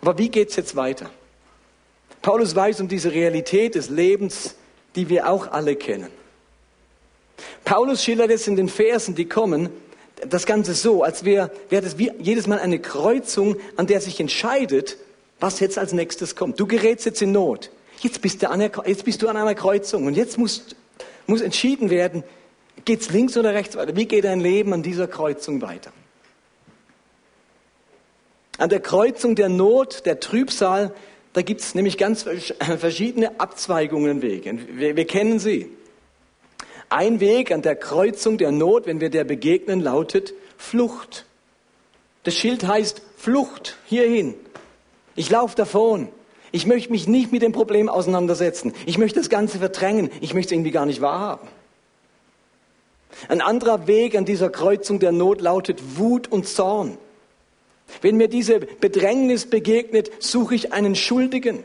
Aber 0.00 0.16
wie 0.18 0.30
geht's 0.30 0.56
jetzt 0.56 0.76
weiter? 0.76 1.10
Paulus 2.22 2.54
weiß 2.54 2.80
um 2.80 2.88
diese 2.88 3.12
Realität 3.12 3.74
des 3.74 3.90
Lebens, 3.90 4.54
die 4.94 5.08
wir 5.08 5.28
auch 5.28 5.52
alle 5.52 5.76
kennen. 5.76 6.08
Paulus 7.64 8.02
schildert 8.02 8.30
jetzt 8.30 8.48
in 8.48 8.56
den 8.56 8.68
Versen, 8.68 9.14
die 9.14 9.26
kommen, 9.26 9.70
das 10.26 10.44
Ganze 10.44 10.74
so, 10.74 11.02
als 11.02 11.24
wäre 11.24 11.50
wär 11.70 11.80
das 11.80 11.98
wie 11.98 12.12
jedes 12.18 12.46
Mal 12.46 12.58
eine 12.58 12.78
Kreuzung, 12.78 13.56
an 13.76 13.86
der 13.86 14.00
sich 14.00 14.20
entscheidet, 14.20 14.98
was 15.38 15.60
jetzt 15.60 15.78
als 15.78 15.92
nächstes 15.92 16.36
kommt. 16.36 16.60
Du 16.60 16.66
gerätst 16.66 17.06
jetzt 17.06 17.22
in 17.22 17.32
Not 17.32 17.70
jetzt 18.02 18.20
bist 18.20 18.42
du 18.42 18.50
an, 18.50 18.60
der, 18.60 18.70
jetzt 18.86 19.04
bist 19.04 19.22
du 19.22 19.28
an 19.28 19.36
einer 19.36 19.54
Kreuzung 19.54 20.06
und 20.06 20.16
jetzt 20.16 20.38
muss, 20.38 20.64
muss 21.26 21.40
entschieden 21.40 21.90
werden, 21.90 22.24
geht's 22.84 23.10
links 23.10 23.36
oder 23.36 23.54
rechts 23.54 23.76
weiter? 23.76 23.96
Wie 23.96 24.06
geht 24.06 24.24
dein 24.24 24.40
Leben 24.40 24.72
an 24.72 24.82
dieser 24.82 25.06
Kreuzung 25.06 25.62
weiter? 25.62 25.92
An 28.58 28.68
der 28.68 28.80
Kreuzung 28.80 29.36
der 29.36 29.48
Not, 29.48 30.04
der 30.04 30.20
Trübsal, 30.20 30.94
da 31.32 31.42
gibt 31.42 31.60
es 31.60 31.74
nämlich 31.74 31.96
ganz 31.96 32.26
verschiedene 32.58 33.40
Abzweigungen 33.40 34.20
Wege. 34.20 34.58
Wir, 34.72 34.96
wir 34.96 35.06
kennen 35.06 35.38
sie. 35.38 35.70
Ein 36.88 37.20
Weg 37.20 37.52
an 37.52 37.62
der 37.62 37.76
Kreuzung 37.76 38.36
der 38.36 38.50
Not, 38.50 38.86
wenn 38.86 39.00
wir 39.00 39.10
der 39.10 39.24
begegnen, 39.24 39.80
lautet 39.80 40.34
Flucht. 40.58 41.24
Das 42.24 42.34
Schild 42.34 42.66
heißt 42.66 43.00
Flucht 43.16 43.76
hierhin. 43.86 44.34
Ich 45.14 45.30
laufe 45.30 45.54
davon. 45.56 46.08
Ich 46.52 46.66
möchte 46.66 46.90
mich 46.90 47.06
nicht 47.06 47.32
mit 47.32 47.42
dem 47.42 47.52
Problem 47.52 47.88
auseinandersetzen. 47.88 48.72
Ich 48.86 48.98
möchte 48.98 49.18
das 49.18 49.28
Ganze 49.28 49.58
verdrängen. 49.58 50.10
Ich 50.20 50.34
möchte 50.34 50.48
es 50.48 50.56
irgendwie 50.56 50.72
gar 50.72 50.86
nicht 50.86 51.00
wahrhaben. 51.00 51.48
Ein 53.28 53.40
anderer 53.40 53.86
Weg 53.86 54.16
an 54.16 54.24
dieser 54.24 54.50
Kreuzung 54.50 54.98
der 54.98 55.12
Not 55.12 55.40
lautet 55.40 55.98
Wut 55.98 56.28
und 56.28 56.48
Zorn. 56.48 56.96
Wenn 58.02 58.16
mir 58.16 58.28
diese 58.28 58.60
Bedrängnis 58.60 59.46
begegnet, 59.46 60.10
suche 60.20 60.54
ich 60.54 60.72
einen 60.72 60.94
Schuldigen. 60.94 61.64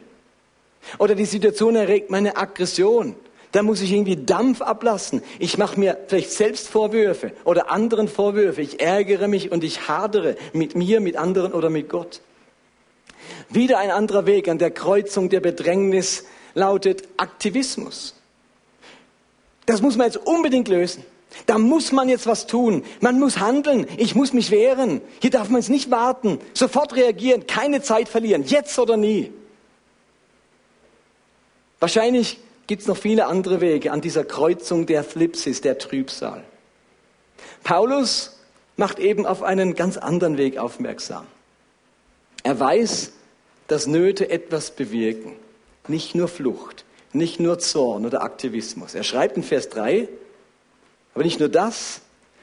Oder 1.00 1.16
die 1.16 1.26
Situation 1.26 1.76
erregt 1.76 2.10
meine 2.10 2.38
Aggression. 2.38 3.16
Da 3.52 3.64
muss 3.64 3.82
ich 3.82 3.92
irgendwie 3.92 4.18
Dampf 4.18 4.62
ablassen. 4.62 5.24
Ich 5.40 5.58
mache 5.58 5.80
mir 5.80 5.98
vielleicht 6.08 6.32
selbst 6.32 6.68
Vorwürfe 6.68 7.32
oder 7.46 7.72
anderen 7.72 8.08
Vorwürfe. 8.08 8.62
Ich 8.62 8.82
ärgere 8.82 9.28
mich 9.28 9.52
und 9.52 9.64
ich 9.64 9.88
hadere 9.88 10.36
mit 10.52 10.76
mir, 10.76 11.00
mit 11.00 11.16
anderen 11.16 11.54
oder 11.54 11.70
mit 11.70 11.88
Gott. 11.88 12.22
Wieder 13.50 13.78
ein 13.78 13.92
anderer 13.92 14.26
Weg 14.26 14.48
an 14.48 14.58
der 14.58 14.72
Kreuzung 14.72 15.30
der 15.30 15.40
Bedrängnis 15.40 16.26
lautet 16.54 17.08
Aktivismus. 17.18 18.16
Das 19.66 19.82
muss 19.82 19.98
man 19.98 20.08
jetzt 20.08 20.18
unbedingt 20.18 20.68
lösen. 20.68 21.04
Da 21.46 21.58
muss 21.58 21.92
man 21.92 22.08
jetzt 22.08 22.28
was 22.28 22.48
tun. 22.48 22.84
Man 23.02 23.20
muss 23.20 23.40
handeln. 23.40 23.88
Ich 23.98 24.16
muss 24.16 24.32
mich 24.32 24.52
wehren. 24.52 25.02
Hier 25.22 25.32
darf 25.32 25.50
man 25.50 25.62
jetzt 25.62 25.70
nicht 25.70 25.92
warten. 25.92 26.40
Sofort 26.54 26.96
reagieren. 26.96 27.46
Keine 27.46 27.82
Zeit 27.82 28.08
verlieren. 28.08 28.44
Jetzt 28.44 28.80
oder 28.80 28.96
nie. 28.96 29.32
Wahrscheinlich 31.80 32.40
gibt 32.68 32.84
es 32.84 32.88
noch 32.88 32.98
viele 32.98 33.28
andere 33.28 33.62
Wege 33.62 33.92
an 33.92 34.02
dieser 34.02 34.24
Kreuzung 34.24 34.86
der 34.86 35.04
Flipsis, 35.04 35.62
der 35.62 35.78
Trübsal. 35.78 36.44
Paulus 37.64 38.40
macht 38.78 39.00
eben 39.00 39.26
auf 39.26 39.44
einen 39.44 39.76
ganz 39.76 39.98
anderen 39.98 40.38
Weg 40.38 40.58
aufmerksam. 40.58 41.28
Er 42.44 42.60
weiß, 42.60 43.12
dass 43.68 43.88
Nöte 43.88 44.30
etwas 44.30 44.72
bewirken. 44.72 45.34
Nicht 45.88 46.16
nur 46.16 46.28
Flucht, 46.28 46.86
nicht 47.14 47.40
nur 47.40 47.60
Zorn 47.60 48.06
oder 48.06 48.24
Aktivismus. 48.24 48.96
Er 48.96 49.04
schreibt 49.04 49.38
in 49.38 49.44
Vers 49.44 49.70
3, 49.70 50.08
aber 51.14 51.24
nicht 51.24 51.40
nur 51.40 51.50
das, 51.50 52.02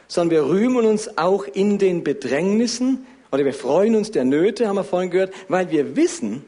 sondern 0.08 0.30
wir 0.30 0.46
rühmen 0.46 0.86
uns 0.86 1.18
auch 1.18 1.44
in 1.44 1.78
den 1.78 2.04
Bedrängnissen 2.04 3.06
oder 3.30 3.44
wir 3.44 3.54
freuen 3.54 3.96
uns 3.96 4.10
der 4.10 4.24
Nöte, 4.24 4.68
haben 4.68 4.76
wir 4.76 4.84
vorhin 4.84 5.10
gehört, 5.10 5.32
weil 5.48 5.70
wir 5.70 5.96
wissen, 5.96 6.44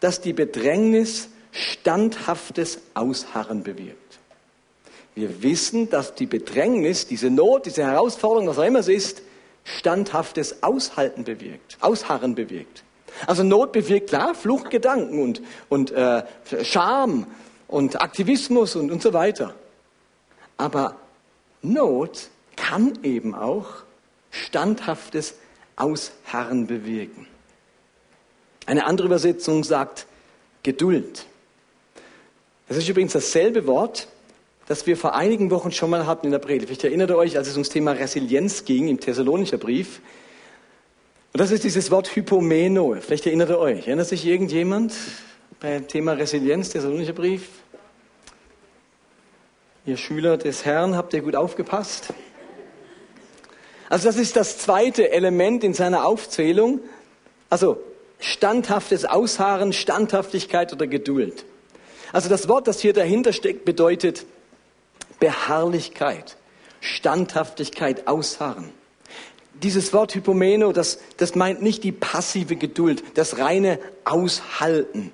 dass 0.00 0.20
die 0.20 0.32
Bedrängnis 0.32 1.28
standhaftes 1.52 2.80
Ausharren 2.94 3.62
bewirkt. 3.62 4.18
Wir 5.14 5.42
wissen, 5.42 5.90
dass 5.90 6.14
die 6.14 6.26
Bedrängnis, 6.26 7.06
diese 7.06 7.30
Not, 7.30 7.66
diese 7.66 7.82
Herausforderung, 7.84 8.48
was 8.48 8.58
auch 8.58 8.64
immer 8.64 8.78
es 8.78 8.88
ist, 8.88 9.22
standhaftes 9.64 10.62
Aushalten 10.62 11.24
bewirkt, 11.24 11.78
Ausharren 11.80 12.34
bewirkt. 12.34 12.84
Also 13.26 13.42
Not 13.42 13.72
bewirkt 13.72 14.08
klar 14.08 14.34
Fluchtgedanken 14.34 15.22
und, 15.22 15.42
und 15.68 15.90
äh, 15.92 16.24
Scham 16.62 17.26
und 17.68 18.00
Aktivismus 18.00 18.76
und, 18.76 18.90
und 18.90 19.02
so 19.02 19.12
weiter. 19.12 19.54
Aber 20.56 20.96
Not 21.62 22.28
kann 22.56 22.98
eben 23.02 23.34
auch 23.34 23.66
standhaftes 24.30 25.34
Ausharren 25.76 26.66
bewirken. 26.66 27.26
Eine 28.66 28.86
andere 28.86 29.06
Übersetzung 29.06 29.64
sagt 29.64 30.06
Geduld. 30.62 31.26
Das 32.68 32.76
ist 32.76 32.88
übrigens 32.88 33.12
dasselbe 33.12 33.66
Wort, 33.66 34.06
das 34.68 34.86
wir 34.86 34.96
vor 34.96 35.16
einigen 35.16 35.50
Wochen 35.50 35.72
schon 35.72 35.90
mal 35.90 36.06
hatten 36.06 36.26
in 36.26 36.32
der 36.32 36.38
Predigt. 36.38 36.84
Erinnert 36.84 37.10
ihr 37.10 37.16
euch, 37.16 37.36
als 37.36 37.48
es 37.48 37.54
ums 37.54 37.70
Thema 37.70 37.92
Resilienz 37.92 38.64
ging 38.64 38.86
im 38.86 39.00
Thessalonischer 39.00 39.58
Brief. 39.58 40.00
Und 41.32 41.40
das 41.40 41.50
ist 41.50 41.64
dieses 41.64 41.90
Wort 41.90 42.14
Hypomeno. 42.14 42.96
Vielleicht 43.00 43.26
erinnert 43.26 43.50
ihr 43.50 43.58
euch. 43.58 43.86
Erinnert 43.86 44.08
sich 44.08 44.26
irgendjemand? 44.26 44.92
beim 45.60 45.86
Thema 45.86 46.12
Resilienz, 46.12 46.70
der 46.70 46.80
Salonischer 46.80 47.12
Brief. 47.12 47.48
Ihr 49.84 49.98
Schüler 49.98 50.38
des 50.38 50.64
Herrn, 50.64 50.96
habt 50.96 51.12
ihr 51.12 51.20
gut 51.20 51.36
aufgepasst? 51.36 52.14
Also 53.90 54.08
das 54.08 54.16
ist 54.16 54.36
das 54.36 54.58
zweite 54.58 55.12
Element 55.12 55.62
in 55.62 55.74
seiner 55.74 56.06
Aufzählung. 56.06 56.80
Also 57.50 57.78
standhaftes 58.20 59.04
Ausharren, 59.04 59.74
Standhaftigkeit 59.74 60.72
oder 60.72 60.86
Geduld. 60.86 61.44
Also 62.12 62.30
das 62.30 62.48
Wort, 62.48 62.66
das 62.66 62.80
hier 62.80 62.94
dahinter 62.94 63.34
steckt, 63.34 63.66
bedeutet 63.66 64.24
Beharrlichkeit, 65.18 66.38
Standhaftigkeit, 66.80 68.06
Ausharren. 68.06 68.72
Dieses 69.54 69.92
Wort 69.92 70.14
Hypomeno, 70.14 70.72
das, 70.72 70.98
das 71.16 71.34
meint 71.34 71.62
nicht 71.62 71.84
die 71.84 71.92
passive 71.92 72.56
Geduld, 72.56 73.02
das 73.14 73.38
reine 73.38 73.78
Aushalten. 74.04 75.12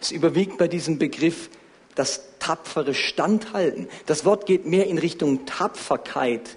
Es 0.00 0.12
überwiegt 0.12 0.58
bei 0.58 0.68
diesem 0.68 0.98
Begriff 0.98 1.50
das 1.94 2.22
tapfere 2.38 2.94
Standhalten. 2.94 3.88
Das 4.06 4.24
Wort 4.24 4.46
geht 4.46 4.66
mehr 4.66 4.86
in 4.86 4.98
Richtung 4.98 5.46
Tapferkeit 5.46 6.56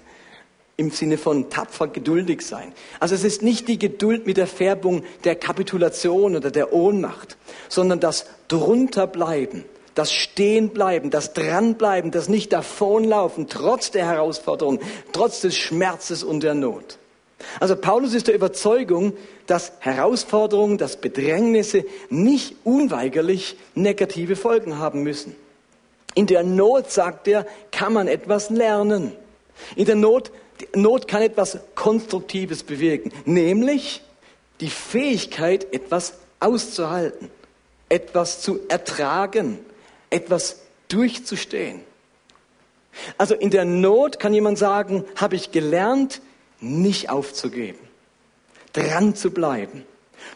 im 0.76 0.92
Sinne 0.92 1.18
von 1.18 1.50
tapfer 1.50 1.88
geduldig 1.88 2.42
sein. 2.42 2.72
Also 3.00 3.16
es 3.16 3.24
ist 3.24 3.42
nicht 3.42 3.66
die 3.66 3.80
Geduld 3.80 4.26
mit 4.26 4.36
der 4.36 4.46
Färbung 4.46 5.02
der 5.24 5.34
Kapitulation 5.34 6.36
oder 6.36 6.52
der 6.52 6.72
Ohnmacht, 6.72 7.36
sondern 7.68 7.98
das 7.98 8.26
drunterbleiben, 8.46 9.64
das 9.98 10.12
Stehenbleiben, 10.12 11.10
das 11.10 11.32
Dranbleiben, 11.32 12.12
das 12.12 12.28
nicht 12.28 12.52
davonlaufen, 12.52 13.48
trotz 13.48 13.90
der 13.90 14.06
Herausforderung, 14.06 14.78
trotz 15.10 15.40
des 15.40 15.56
Schmerzes 15.56 16.22
und 16.22 16.44
der 16.44 16.54
Not. 16.54 16.98
Also 17.58 17.74
Paulus 17.74 18.14
ist 18.14 18.28
der 18.28 18.36
Überzeugung, 18.36 19.12
dass 19.48 19.72
Herausforderungen, 19.80 20.78
dass 20.78 20.98
Bedrängnisse 20.98 21.84
nicht 22.10 22.54
unweigerlich 22.62 23.56
negative 23.74 24.36
Folgen 24.36 24.78
haben 24.78 25.02
müssen. 25.02 25.34
In 26.14 26.28
der 26.28 26.44
Not, 26.44 26.92
sagt 26.92 27.26
er, 27.26 27.44
kann 27.72 27.92
man 27.92 28.06
etwas 28.06 28.50
lernen. 28.50 29.12
In 29.74 29.86
der 29.86 29.96
Not, 29.96 30.30
Not 30.76 31.08
kann 31.08 31.22
etwas 31.22 31.58
Konstruktives 31.74 32.62
bewirken, 32.62 33.12
nämlich 33.24 34.02
die 34.60 34.70
Fähigkeit, 34.70 35.72
etwas 35.74 36.14
auszuhalten, 36.38 37.30
etwas 37.88 38.42
zu 38.42 38.60
ertragen, 38.68 39.58
etwas 40.10 40.60
durchzustehen. 40.88 41.80
Also 43.16 43.34
in 43.34 43.50
der 43.50 43.64
Not 43.64 44.18
kann 44.18 44.34
jemand 44.34 44.58
sagen, 44.58 45.04
habe 45.16 45.36
ich 45.36 45.52
gelernt, 45.52 46.20
nicht 46.60 47.10
aufzugeben, 47.10 47.78
dran 48.72 49.14
zu 49.14 49.30
bleiben, 49.30 49.84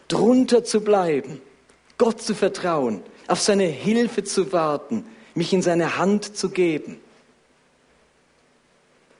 drunter 0.07 0.63
zu 0.63 0.81
bleiben, 0.81 1.41
Gott 1.97 2.21
zu 2.21 2.33
vertrauen, 2.33 3.03
auf 3.27 3.41
seine 3.41 3.65
Hilfe 3.65 4.23
zu 4.23 4.51
warten, 4.53 5.05
mich 5.35 5.53
in 5.53 5.61
seine 5.61 5.97
Hand 5.97 6.37
zu 6.37 6.49
geben. 6.49 6.99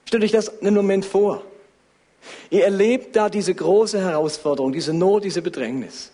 Stellt 0.06 0.24
euch 0.24 0.32
das 0.32 0.62
einen 0.62 0.76
Moment 0.76 1.06
vor. 1.06 1.44
Ihr 2.50 2.64
erlebt 2.64 3.16
da 3.16 3.30
diese 3.30 3.54
große 3.54 4.00
Herausforderung, 4.00 4.72
diese 4.72 4.94
Not, 4.94 5.24
diese 5.24 5.42
Bedrängnis. 5.42 6.12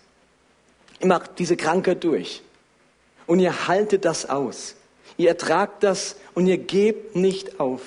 Ihr 1.00 1.06
macht 1.06 1.38
diese 1.38 1.56
Krankheit 1.56 2.02
durch. 2.02 2.42
Und 3.30 3.38
ihr 3.38 3.68
haltet 3.68 4.04
das 4.04 4.28
aus. 4.28 4.74
Ihr 5.16 5.28
ertragt 5.28 5.84
das 5.84 6.16
und 6.34 6.48
ihr 6.48 6.58
gebt 6.58 7.14
nicht 7.14 7.60
auf. 7.60 7.80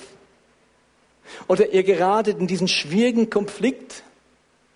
Oder 1.48 1.70
ihr 1.74 1.82
geratet 1.82 2.38
in 2.40 2.46
diesen 2.46 2.66
schwierigen 2.66 3.28
Konflikt, 3.28 4.04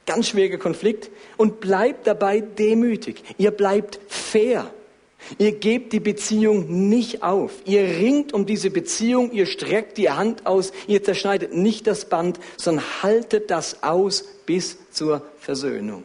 ganz 0.04 0.28
schwieriger 0.28 0.58
Konflikt, 0.58 1.08
und 1.38 1.60
bleibt 1.60 2.06
dabei 2.06 2.40
demütig. 2.40 3.22
Ihr 3.38 3.50
bleibt 3.50 3.98
fair. 4.08 4.70
Ihr 5.38 5.52
gebt 5.52 5.94
die 5.94 6.00
Beziehung 6.00 6.90
nicht 6.90 7.22
auf. 7.22 7.52
Ihr 7.64 7.84
ringt 7.84 8.34
um 8.34 8.44
diese 8.44 8.68
Beziehung, 8.68 9.32
ihr 9.32 9.46
streckt 9.46 9.96
die 9.96 10.10
Hand 10.10 10.44
aus, 10.44 10.72
ihr 10.86 11.02
zerschneidet 11.02 11.54
nicht 11.54 11.86
das 11.86 12.04
Band, 12.04 12.38
sondern 12.58 12.84
haltet 13.02 13.50
das 13.50 13.82
aus 13.82 14.22
bis 14.44 14.76
zur 14.90 15.22
Versöhnung. 15.38 16.04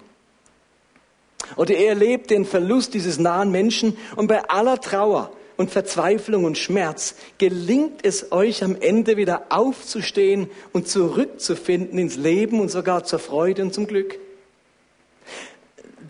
Oder 1.56 1.74
ihr 1.74 1.90
erlebt 1.90 2.30
den 2.30 2.46
Verlust 2.46 2.94
dieses 2.94 3.20
nahen 3.20 3.52
Menschen 3.52 3.98
und 4.16 4.28
bei 4.28 4.48
aller 4.50 4.80
Trauer 4.80 5.32
und 5.58 5.72
Verzweiflung 5.72 6.46
und 6.46 6.58
Schmerz 6.58 7.16
gelingt 7.38 8.06
es 8.06 8.32
euch 8.32 8.64
am 8.64 8.76
Ende 8.80 9.18
wieder 9.18 9.48
aufzustehen 9.50 10.50
und 10.72 10.88
zurückzufinden 10.88 12.00
ins 12.00 12.16
Leben 12.16 12.60
und 12.60 12.70
sogar 12.70 13.04
zur 13.04 13.20
Freude 13.20 13.62
und 13.62 13.74
zum 13.74 13.88
Glück. 13.88 14.20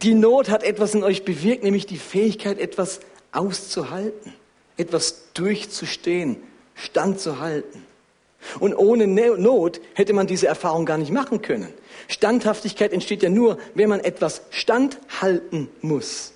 Die 0.01 0.13
Not 0.13 0.49
hat 0.49 0.63
etwas 0.63 0.93
in 0.93 1.03
euch 1.03 1.23
bewirkt, 1.23 1.63
nämlich 1.63 1.85
die 1.85 1.97
Fähigkeit, 1.97 2.59
etwas 2.59 2.99
auszuhalten, 3.31 4.33
etwas 4.77 5.31
durchzustehen, 5.33 6.37
standzuhalten. 6.75 7.92
Und 8.59 8.75
ohne 8.75 9.07
Not 9.07 9.79
hätte 9.93 10.13
man 10.13 10.27
diese 10.27 10.47
Erfahrung 10.47 10.85
gar 10.85 10.97
nicht 10.97 11.11
machen 11.11 11.41
können. 11.41 11.73
Standhaftigkeit 12.07 12.93
entsteht 12.93 13.23
ja 13.23 13.29
nur, 13.29 13.57
wenn 13.73 13.89
man 13.89 13.99
etwas 13.99 14.41
standhalten 14.49 15.69
muss. 15.81 16.33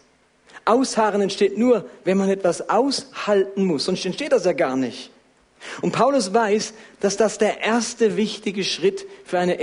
Ausharren 0.66 1.22
entsteht 1.22 1.58
nur, 1.58 1.86
wenn 2.04 2.18
man 2.18 2.30
etwas 2.30 2.70
aushalten 2.70 3.64
muss, 3.64 3.86
sonst 3.86 4.06
entsteht 4.06 4.34
das 4.34 4.46
ja 4.46 4.54
gar 4.54 4.76
nicht. 4.76 5.12
Und 5.82 5.92
Paulus 5.92 6.34
weiß, 6.34 6.74
dass 7.00 7.18
das 7.18 7.38
der 7.38 7.62
erste 7.62 8.16
wichtige 8.18 8.64
Schritt 8.64 9.06
für 9.26 9.40
eine 9.40 9.58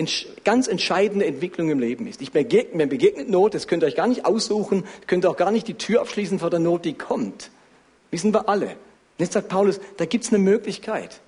ganz 0.44 0.66
entscheidende 0.66 1.24
Entwicklung 1.24 1.70
im 1.70 1.78
Leben 1.78 2.06
ist. 2.06 2.20
Ich 2.20 2.32
begegne, 2.32 2.76
mir 2.76 2.86
begegnet 2.86 3.28
Not, 3.28 3.54
das 3.54 3.68
könnt 3.68 3.82
ihr 3.82 3.86
euch 3.86 3.96
gar 3.96 4.08
nicht 4.08 4.26
aussuchen, 4.26 4.84
könnt 5.06 5.24
ihr 5.24 5.30
auch 5.30 5.36
gar 5.36 5.50
nicht 5.50 5.68
die 5.68 5.74
Tür 5.74 6.00
abschließen 6.00 6.38
vor 6.38 6.50
der 6.50 6.58
Not, 6.58 6.84
die 6.84 6.94
kommt. 6.94 7.50
Wissen 8.10 8.34
wir 8.34 8.48
alle. 8.48 8.66
Und 8.66 8.76
jetzt 9.18 9.34
sagt 9.34 9.48
Paulus, 9.48 9.80
da 9.96 10.04
gibt 10.04 10.24
es 10.24 10.32
eine 10.32 10.42
Möglichkeit, 10.42 11.20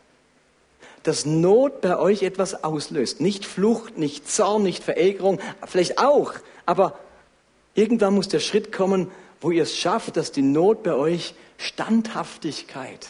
dass 1.07 1.25
Not 1.25 1.81
bei 1.81 1.99
euch 1.99 2.23
etwas 2.23 2.64
auslöst. 2.64 3.21
Nicht 3.21 3.45
Flucht, 3.45 3.99
nicht 3.99 4.29
Zorn, 4.29 4.62
nicht 4.62 4.83
Verärgerung, 4.83 5.40
vielleicht 5.66 5.99
auch, 5.99 6.35
aber 6.64 6.99
irgendwann 7.75 8.14
muss 8.14 8.29
der 8.29 8.40
Schritt 8.40 8.73
kommen, 8.73 9.11
wo 9.40 9.51
ihr 9.51 9.62
es 9.62 9.77
schafft, 9.77 10.16
dass 10.16 10.33
die 10.33 10.42
Not 10.42 10.83
bei 10.83 10.95
euch 10.95 11.35
Standhaftigkeit 11.59 13.07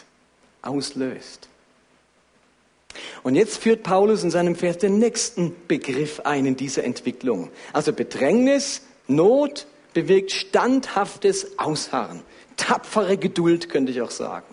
auslöst. 0.63 1.49
Und 3.23 3.35
jetzt 3.35 3.59
führt 3.59 3.83
Paulus 3.83 4.23
in 4.23 4.31
seinem 4.31 4.57
Vers 4.57 4.79
den 4.79 4.99
nächsten 4.99 5.55
Begriff 5.69 6.21
ein 6.21 6.47
in 6.47 6.57
dieser 6.57 6.85
Entwicklung. 6.85 7.51
Also 7.73 7.93
Bedrängnis, 7.93 8.83
Not 9.07 9.67
bewirkt 9.95 10.33
standhaftes 10.33 11.59
Ausharren, 11.59 12.23
tapfere 12.57 13.17
Geduld 13.17 13.69
könnte 13.69 13.93
ich 13.93 14.03
auch 14.03 14.11
sagen. 14.11 14.47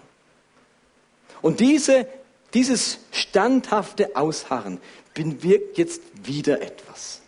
Und 1.41 1.59
diese, 1.59 2.07
dieses 2.53 2.99
standhafte 3.11 4.15
Ausharren 4.15 4.79
bewirkt 5.13 5.77
jetzt 5.77 6.01
wieder 6.23 6.61
etwas. 6.61 7.21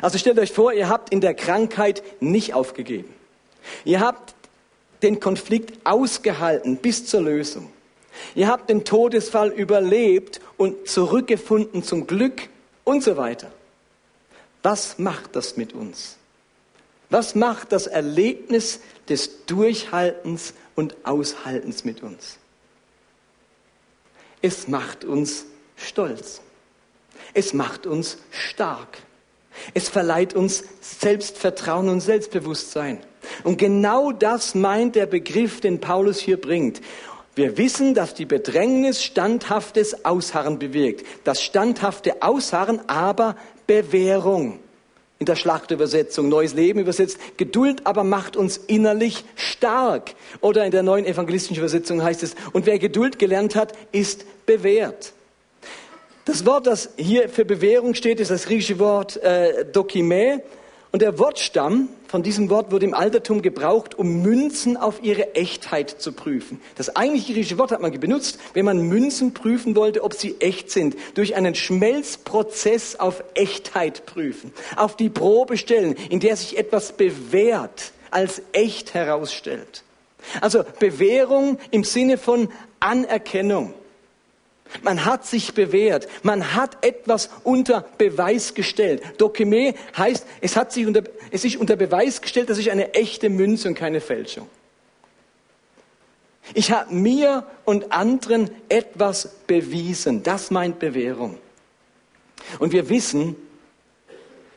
Also 0.00 0.18
stellt 0.18 0.38
euch 0.38 0.52
vor, 0.52 0.72
ihr 0.72 0.88
habt 0.88 1.12
in 1.12 1.20
der 1.20 1.34
Krankheit 1.34 2.02
nicht 2.20 2.54
aufgegeben. 2.54 3.12
Ihr 3.84 4.00
habt 4.00 4.34
den 5.02 5.20
Konflikt 5.20 5.86
ausgehalten 5.86 6.76
bis 6.78 7.06
zur 7.06 7.22
Lösung. 7.22 7.70
Ihr 8.34 8.48
habt 8.48 8.70
den 8.70 8.84
Todesfall 8.84 9.50
überlebt 9.50 10.40
und 10.56 10.88
zurückgefunden 10.88 11.82
zum 11.82 12.06
Glück 12.06 12.48
und 12.84 13.02
so 13.02 13.16
weiter. 13.16 13.50
Was 14.62 14.98
macht 14.98 15.36
das 15.36 15.56
mit 15.56 15.72
uns? 15.72 16.16
Was 17.10 17.34
macht 17.34 17.72
das 17.72 17.86
Erlebnis 17.86 18.80
des 19.08 19.44
Durchhaltens 19.46 20.54
und 20.74 20.96
Aushaltens 21.04 21.84
mit 21.84 22.02
uns? 22.02 22.38
Es 24.44 24.68
macht 24.68 25.06
uns 25.06 25.46
stolz. 25.74 26.42
Es 27.32 27.54
macht 27.54 27.86
uns 27.86 28.18
stark. 28.30 28.98
Es 29.72 29.88
verleiht 29.88 30.34
uns 30.34 30.64
Selbstvertrauen 30.82 31.88
und 31.88 32.00
Selbstbewusstsein. 32.00 32.98
Und 33.42 33.56
genau 33.56 34.12
das 34.12 34.54
meint 34.54 34.96
der 34.96 35.06
Begriff, 35.06 35.62
den 35.62 35.80
Paulus 35.80 36.18
hier 36.18 36.38
bringt. 36.38 36.82
Wir 37.34 37.56
wissen, 37.56 37.94
dass 37.94 38.12
die 38.12 38.26
Bedrängnis 38.26 39.02
standhaftes 39.02 40.04
Ausharren 40.04 40.58
bewirkt. 40.58 41.06
Das 41.24 41.42
standhafte 41.42 42.20
Ausharren 42.22 42.86
aber 42.86 43.36
Bewährung. 43.66 44.58
In 45.20 45.26
der 45.26 45.36
Schlachtübersetzung, 45.36 46.28
Neues 46.28 46.52
Leben 46.52 46.80
übersetzt, 46.80 47.18
Geduld 47.38 47.86
aber 47.86 48.04
macht 48.04 48.36
uns 48.36 48.58
innerlich 48.58 49.24
stark. 49.36 50.14
Oder 50.42 50.66
in 50.66 50.70
der 50.70 50.82
neuen 50.82 51.06
evangelistischen 51.06 51.56
Übersetzung 51.56 52.02
heißt 52.02 52.22
es, 52.22 52.34
und 52.52 52.66
wer 52.66 52.78
Geduld 52.78 53.18
gelernt 53.18 53.56
hat, 53.56 53.72
ist 53.90 54.26
bewährt. 54.46 55.12
Das 56.24 56.46
Wort, 56.46 56.66
das 56.66 56.90
hier 56.96 57.28
für 57.28 57.44
Bewährung 57.44 57.94
steht, 57.94 58.18
ist 58.18 58.30
das 58.30 58.46
griechische 58.46 58.78
Wort 58.78 59.16
äh, 59.18 59.66
Dokime. 59.66 60.42
Und 60.90 61.02
der 61.02 61.18
Wortstamm 61.18 61.88
von 62.06 62.22
diesem 62.22 62.50
Wort 62.50 62.70
wurde 62.70 62.86
im 62.86 62.94
Altertum 62.94 63.42
gebraucht, 63.42 63.98
um 63.98 64.22
Münzen 64.22 64.76
auf 64.76 65.02
ihre 65.02 65.34
Echtheit 65.34 65.90
zu 65.90 66.12
prüfen. 66.12 66.60
Das 66.76 66.94
eigentliche 66.94 67.32
griechische 67.32 67.58
Wort 67.58 67.72
hat 67.72 67.82
man 67.82 67.90
benutzt, 67.98 68.38
wenn 68.52 68.64
man 68.64 68.80
Münzen 68.80 69.34
prüfen 69.34 69.74
wollte, 69.74 70.04
ob 70.04 70.14
sie 70.14 70.36
echt 70.38 70.70
sind. 70.70 70.96
Durch 71.14 71.34
einen 71.34 71.56
Schmelzprozess 71.56 73.00
auf 73.00 73.24
Echtheit 73.34 74.06
prüfen. 74.06 74.52
Auf 74.76 74.96
die 74.96 75.10
Probe 75.10 75.56
stellen, 75.56 75.96
in 76.10 76.20
der 76.20 76.36
sich 76.36 76.56
etwas 76.56 76.92
bewährt. 76.92 77.92
als 78.12 78.42
echt 78.52 78.94
herausstellt. 78.94 79.82
Also 80.40 80.62
Bewährung 80.78 81.58
im 81.72 81.82
Sinne 81.82 82.16
von 82.16 82.48
Anerkennung. 82.78 83.74
Man 84.82 85.04
hat 85.04 85.26
sich 85.26 85.54
bewährt. 85.54 86.08
Man 86.22 86.54
hat 86.54 86.84
etwas 86.84 87.30
unter 87.44 87.86
Beweis 87.96 88.54
gestellt. 88.54 89.02
Dokime 89.18 89.74
heißt, 89.96 90.26
es, 90.40 90.56
hat 90.56 90.72
sich 90.72 90.86
unter, 90.86 91.02
es 91.30 91.44
ist 91.44 91.56
unter 91.56 91.76
Beweis 91.76 92.20
gestellt, 92.20 92.50
das 92.50 92.58
ist 92.58 92.68
eine 92.68 92.94
echte 92.94 93.30
Münze 93.30 93.68
und 93.68 93.74
keine 93.74 94.00
Fälschung. 94.00 94.48
Ich 96.52 96.72
habe 96.72 96.94
mir 96.94 97.46
und 97.64 97.92
anderen 97.92 98.50
etwas 98.68 99.28
bewiesen. 99.46 100.22
Das 100.22 100.50
meint 100.50 100.78
Bewährung. 100.78 101.38
Und 102.58 102.72
wir 102.72 102.88
wissen, 102.90 103.36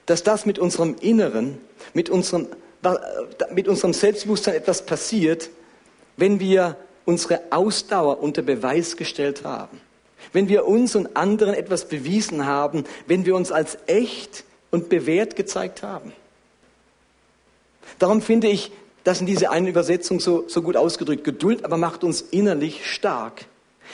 dass 0.05 0.23
das 0.23 0.45
mit 0.45 0.59
unserem 0.59 0.95
Inneren, 0.99 1.59
mit 1.93 2.09
unserem, 2.09 2.47
mit 3.53 3.67
unserem 3.67 3.93
Selbstbewusstsein 3.93 4.55
etwas 4.55 4.85
passiert, 4.85 5.49
wenn 6.17 6.39
wir 6.39 6.75
unsere 7.05 7.41
Ausdauer 7.51 8.19
unter 8.21 8.41
Beweis 8.41 8.97
gestellt 8.97 9.45
haben. 9.45 9.79
Wenn 10.33 10.49
wir 10.49 10.67
uns 10.67 10.95
und 10.95 11.15
anderen 11.15 11.53
etwas 11.53 11.87
bewiesen 11.87 12.45
haben, 12.45 12.83
wenn 13.07 13.25
wir 13.25 13.35
uns 13.35 13.51
als 13.51 13.77
echt 13.87 14.43
und 14.71 14.89
bewährt 14.89 15.35
gezeigt 15.35 15.83
haben. 15.83 16.13
Darum 17.99 18.21
finde 18.21 18.47
ich 18.47 18.71
das 19.03 19.21
in 19.21 19.25
dieser 19.25 19.51
einen 19.51 19.67
Übersetzung 19.67 20.19
so, 20.19 20.45
so 20.47 20.61
gut 20.61 20.75
ausgedrückt. 20.75 21.23
Geduld 21.23 21.63
aber 21.63 21.77
macht 21.77 22.03
uns 22.03 22.21
innerlich 22.21 22.85
stark. 22.85 23.45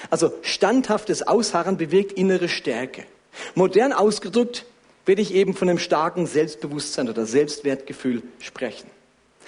Also 0.10 0.34
standhaftes 0.41 1.22
Ausharren 1.28 1.78
bewirkt 1.78 2.13
innere 2.13 2.50
Stärke. 2.50 3.06
Modern 3.56 3.93
ausgedrückt 3.93 4.65
werde 5.06 5.22
ich 5.22 5.34
eben 5.34 5.54
von 5.54 5.69
einem 5.69 5.80
starken 5.80 6.26
Selbstbewusstsein 6.26 7.10
oder 7.10 7.26
Selbstwertgefühl 7.26 8.24
sprechen. 8.39 8.89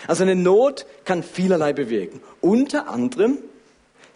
Also 0.08 0.24
eine 0.24 0.36
Not 0.36 0.86
kann 1.06 1.24
vielerlei 1.24 1.74
bewirken. 1.74 2.22
Unter 2.42 2.90
anderem, 2.90 3.38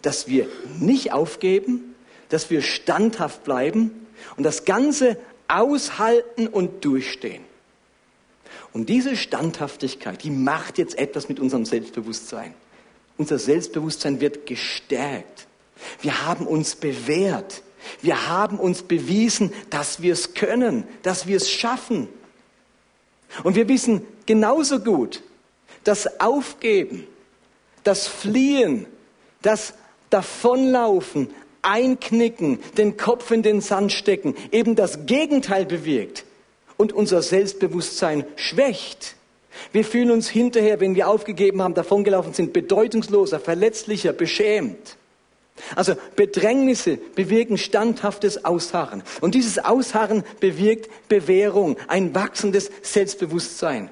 dass 0.02 0.28
wir 0.28 0.46
nicht 0.78 1.12
aufgeben, 1.12 1.89
dass 2.30 2.50
wir 2.50 2.62
standhaft 2.62 3.44
bleiben 3.44 4.06
und 4.36 4.44
das 4.44 4.64
Ganze 4.64 5.18
aushalten 5.48 6.46
und 6.46 6.84
durchstehen. 6.84 7.44
Und 8.72 8.88
diese 8.88 9.16
Standhaftigkeit, 9.16 10.22
die 10.22 10.30
macht 10.30 10.78
jetzt 10.78 10.96
etwas 10.98 11.28
mit 11.28 11.40
unserem 11.40 11.64
Selbstbewusstsein. 11.64 12.54
Unser 13.18 13.38
Selbstbewusstsein 13.38 14.20
wird 14.20 14.46
gestärkt. 14.46 15.46
Wir 16.00 16.26
haben 16.26 16.46
uns 16.46 16.76
bewährt. 16.76 17.62
Wir 18.00 18.28
haben 18.28 18.58
uns 18.58 18.82
bewiesen, 18.82 19.52
dass 19.70 20.02
wir 20.02 20.12
es 20.12 20.34
können, 20.34 20.84
dass 21.02 21.26
wir 21.26 21.36
es 21.36 21.50
schaffen. 21.50 22.08
Und 23.42 23.56
wir 23.56 23.68
wissen 23.68 24.06
genauso 24.26 24.80
gut, 24.80 25.22
dass 25.84 26.20
Aufgeben, 26.20 27.06
das 27.84 28.06
Fliehen, 28.06 28.86
das 29.42 29.74
Davonlaufen, 30.10 31.32
Einknicken, 31.62 32.58
den 32.76 32.96
Kopf 32.96 33.30
in 33.30 33.42
den 33.42 33.60
Sand 33.60 33.92
stecken, 33.92 34.34
eben 34.52 34.76
das 34.76 35.06
Gegenteil 35.06 35.66
bewirkt 35.66 36.24
und 36.76 36.92
unser 36.92 37.22
Selbstbewusstsein 37.22 38.24
schwächt. 38.36 39.16
Wir 39.72 39.84
fühlen 39.84 40.10
uns 40.10 40.28
hinterher, 40.28 40.80
wenn 40.80 40.94
wir 40.94 41.08
aufgegeben 41.08 41.62
haben, 41.62 41.74
davongelaufen 41.74 42.32
sind, 42.32 42.52
bedeutungsloser, 42.52 43.40
verletzlicher, 43.40 44.12
beschämt. 44.12 44.96
Also 45.76 45.94
Bedrängnisse 46.16 46.96
bewirken 46.96 47.58
standhaftes 47.58 48.44
Ausharren. 48.44 49.02
Und 49.20 49.34
dieses 49.34 49.58
Ausharren 49.58 50.24
bewirkt 50.40 50.88
Bewährung, 51.08 51.76
ein 51.88 52.14
wachsendes 52.14 52.70
Selbstbewusstsein. 52.82 53.90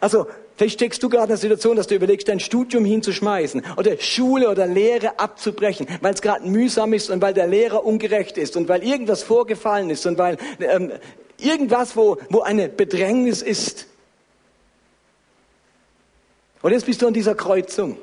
Also 0.00 0.26
Vielleicht 0.60 0.74
steckst 0.74 1.02
du 1.02 1.08
gerade 1.08 1.22
in 1.22 1.28
der 1.28 1.36
Situation, 1.38 1.74
dass 1.74 1.86
du 1.86 1.94
überlegst, 1.94 2.28
dein 2.28 2.38
Studium 2.38 2.84
hinzuschmeißen 2.84 3.62
oder 3.78 3.98
Schule 3.98 4.50
oder 4.50 4.66
Lehre 4.66 5.18
abzubrechen, 5.18 5.86
weil 6.02 6.12
es 6.12 6.20
gerade 6.20 6.46
mühsam 6.46 6.92
ist 6.92 7.08
und 7.08 7.22
weil 7.22 7.32
der 7.32 7.46
Lehrer 7.46 7.82
ungerecht 7.82 8.36
ist 8.36 8.58
und 8.58 8.68
weil 8.68 8.84
irgendwas 8.84 9.22
vorgefallen 9.22 9.88
ist 9.88 10.04
und 10.04 10.18
weil 10.18 10.36
ähm, 10.58 10.92
irgendwas, 11.38 11.96
wo, 11.96 12.18
wo 12.28 12.42
eine 12.42 12.68
Bedrängnis 12.68 13.40
ist. 13.40 13.86
Und 16.60 16.72
jetzt 16.72 16.84
bist 16.84 17.00
du 17.00 17.06
an 17.06 17.14
dieser 17.14 17.34
Kreuzung. 17.34 17.96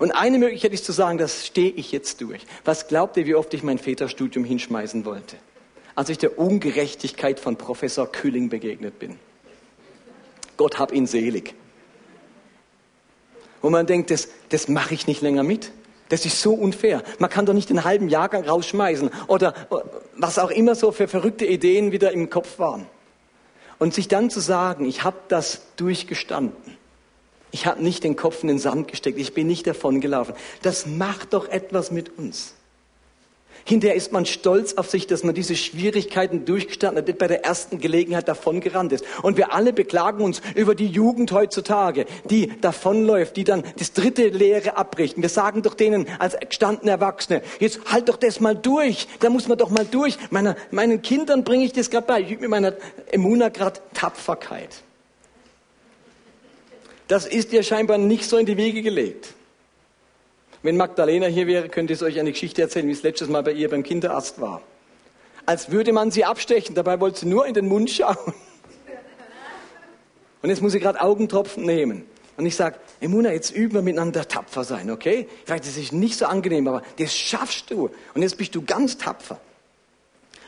Und 0.00 0.10
eine 0.10 0.38
Möglichkeit 0.38 0.72
ist 0.72 0.84
zu 0.84 0.90
sagen, 0.90 1.16
das 1.16 1.46
stehe 1.46 1.70
ich 1.70 1.92
jetzt 1.92 2.20
durch. 2.22 2.44
Was 2.64 2.88
glaubt 2.88 3.16
ihr, 3.18 3.26
wie 3.26 3.36
oft 3.36 3.54
ich 3.54 3.62
mein 3.62 3.78
Väterstudium 3.78 4.44
hinschmeißen 4.44 5.04
wollte? 5.04 5.36
Als 5.94 6.08
ich 6.08 6.18
der 6.18 6.40
Ungerechtigkeit 6.40 7.38
von 7.38 7.54
Professor 7.54 8.10
Külling 8.10 8.48
begegnet 8.48 8.98
bin. 8.98 9.20
Gott 10.56 10.78
hab 10.78 10.92
ihn 10.92 11.06
selig. 11.06 11.54
Wo 13.62 13.70
man 13.70 13.86
denkt, 13.86 14.10
das, 14.10 14.28
das 14.48 14.68
mache 14.68 14.94
ich 14.94 15.06
nicht 15.06 15.22
länger 15.22 15.42
mit. 15.42 15.72
Das 16.08 16.24
ist 16.24 16.40
so 16.40 16.54
unfair. 16.54 17.02
Man 17.18 17.30
kann 17.30 17.46
doch 17.46 17.52
nicht 17.52 17.68
den 17.68 17.84
halben 17.84 18.08
Jahrgang 18.08 18.44
rausschmeißen 18.44 19.10
oder 19.26 19.54
was 20.16 20.38
auch 20.38 20.50
immer 20.50 20.74
so 20.74 20.92
für 20.92 21.08
verrückte 21.08 21.46
Ideen 21.46 21.90
wieder 21.92 22.12
im 22.12 22.30
Kopf 22.30 22.58
waren. 22.58 22.86
Und 23.78 23.92
sich 23.92 24.08
dann 24.08 24.30
zu 24.30 24.40
sagen, 24.40 24.86
ich 24.86 25.04
habe 25.04 25.18
das 25.28 25.62
durchgestanden. 25.76 26.76
Ich 27.50 27.66
habe 27.66 27.82
nicht 27.82 28.04
den 28.04 28.16
Kopf 28.16 28.42
in 28.42 28.48
den 28.48 28.58
Sand 28.58 28.88
gesteckt, 28.88 29.18
ich 29.18 29.34
bin 29.34 29.46
nicht 29.46 29.66
davon 29.66 30.00
gelaufen. 30.00 30.34
Das 30.62 30.86
macht 30.86 31.32
doch 31.32 31.48
etwas 31.48 31.90
mit 31.90 32.18
uns. 32.18 32.55
Hinterher 33.68 33.96
ist 33.96 34.12
man 34.12 34.26
stolz 34.26 34.74
auf 34.74 34.88
sich, 34.88 35.08
dass 35.08 35.24
man 35.24 35.34
diese 35.34 35.56
Schwierigkeiten 35.56 36.44
durchgestanden 36.44 37.04
hat, 37.04 37.18
bei 37.18 37.26
der 37.26 37.44
ersten 37.44 37.78
Gelegenheit 37.78 38.28
davongerannt 38.28 38.92
ist. 38.92 39.04
Und 39.22 39.36
wir 39.36 39.52
alle 39.52 39.72
beklagen 39.72 40.22
uns 40.22 40.40
über 40.54 40.76
die 40.76 40.86
Jugend 40.86 41.32
heutzutage, 41.32 42.06
die 42.30 42.52
davonläuft, 42.60 43.36
die 43.36 43.42
dann 43.42 43.64
das 43.76 43.92
dritte 43.92 44.28
Lehre 44.28 44.76
abbricht. 44.76 45.20
Wir 45.20 45.28
sagen 45.28 45.62
doch 45.62 45.74
denen 45.74 46.06
als 46.20 46.36
gestandene 46.38 46.92
Erwachsene, 46.92 47.42
jetzt 47.58 47.80
halt 47.86 48.08
doch 48.08 48.16
das 48.16 48.38
mal 48.38 48.54
durch, 48.54 49.08
da 49.18 49.30
muss 49.30 49.48
man 49.48 49.58
doch 49.58 49.70
mal 49.70 49.84
durch. 49.84 50.16
Meiner, 50.30 50.54
meinen 50.70 51.02
Kindern 51.02 51.42
bringe 51.42 51.64
ich 51.64 51.72
das 51.72 51.90
gerade 51.90 52.06
bei. 52.06 52.20
Ich 52.20 52.30
übe 52.30 52.42
mit 52.42 52.50
meiner 52.50 52.74
Emuna 53.10 53.48
gerade 53.48 53.80
Tapferkeit. 53.94 54.82
Das 57.08 57.26
ist 57.26 57.50
dir 57.50 57.64
scheinbar 57.64 57.98
nicht 57.98 58.26
so 58.26 58.36
in 58.36 58.46
die 58.46 58.56
Wege 58.56 58.82
gelegt. 58.82 59.34
Wenn 60.66 60.76
Magdalena 60.76 61.26
hier 61.26 61.46
wäre, 61.46 61.68
könnte 61.68 61.92
ich 61.92 62.02
euch 62.02 62.18
eine 62.18 62.32
Geschichte 62.32 62.60
erzählen, 62.60 62.88
wie 62.88 62.92
es 62.92 63.04
letztes 63.04 63.28
Mal 63.28 63.44
bei 63.44 63.52
ihr 63.52 63.70
beim 63.70 63.84
Kinderarzt 63.84 64.40
war. 64.40 64.62
Als 65.46 65.70
würde 65.70 65.92
man 65.92 66.10
sie 66.10 66.24
abstechen, 66.24 66.74
dabei 66.74 66.98
wollte 66.98 67.20
sie 67.20 67.26
nur 67.26 67.46
in 67.46 67.54
den 67.54 67.68
Mund 67.68 67.88
schauen. 67.88 68.16
Und 70.42 70.50
jetzt 70.50 70.62
muss 70.62 70.72
sie 70.72 70.80
gerade 70.80 71.00
Augentropfen 71.00 71.64
nehmen. 71.64 72.04
Und 72.36 72.46
ich 72.46 72.56
sage, 72.56 72.80
Emuna, 73.00 73.30
jetzt 73.30 73.52
üben 73.52 73.74
wir 73.74 73.82
miteinander 73.82 74.26
tapfer 74.26 74.64
sein, 74.64 74.90
okay? 74.90 75.28
Vielleicht 75.44 75.66
ist 75.66 75.78
es 75.78 75.92
nicht 75.92 76.18
so 76.18 76.26
angenehm, 76.26 76.66
aber 76.66 76.82
das 76.98 77.14
schaffst 77.14 77.70
du. 77.70 77.88
Und 78.14 78.22
jetzt 78.22 78.36
bist 78.36 78.52
du 78.56 78.62
ganz 78.62 78.98
tapfer. 78.98 79.38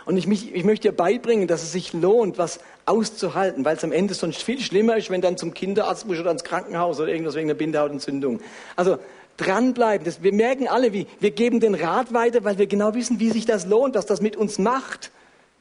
Und 0.05 0.17
ich, 0.17 0.27
mich, 0.27 0.53
ich 0.53 0.65
möchte 0.65 0.89
dir 0.89 0.97
beibringen, 0.97 1.47
dass 1.47 1.63
es 1.63 1.71
sich 1.71 1.93
lohnt, 1.93 2.39
was 2.39 2.59
auszuhalten, 2.87 3.65
weil 3.65 3.77
es 3.77 3.85
am 3.85 3.93
Ende 3.93 4.15
sonst 4.15 4.43
viel 4.43 4.59
schlimmer 4.59 4.97
ist, 4.97 5.11
wenn 5.11 5.21
dann 5.21 5.37
zum 5.37 5.55
Kinderarzt 5.55 6.07
musst 6.07 6.19
oder 6.19 6.31
ins 6.31 6.43
Krankenhaus 6.45 6.99
oder 6.99 7.13
irgendwas 7.13 7.35
wegen 7.35 7.49
einer 7.49 7.59
Bindehautentzündung. 7.59 8.41
Also 8.75 8.99
dranbleiben. 9.39 10.05
Das, 10.05 10.23
wir 10.23 10.33
merken 10.35 10.69
alle, 10.69 10.93
wie 10.93 11.07
wir 11.21 11.31
geben 11.31 11.61
den 11.61 11.75
Rat 11.75 12.13
weiter, 12.13 12.45
weil 12.45 12.59
wir 12.59 12.67
genau 12.67 12.95
wissen, 12.95 13.19
wie 13.19 13.31
sich 13.31 13.47
das 13.47 13.65
lohnt, 13.65 13.95
was 13.95 14.05
das 14.05 14.21
mit 14.21 14.37
uns 14.37 14.59
macht, 14.59 15.11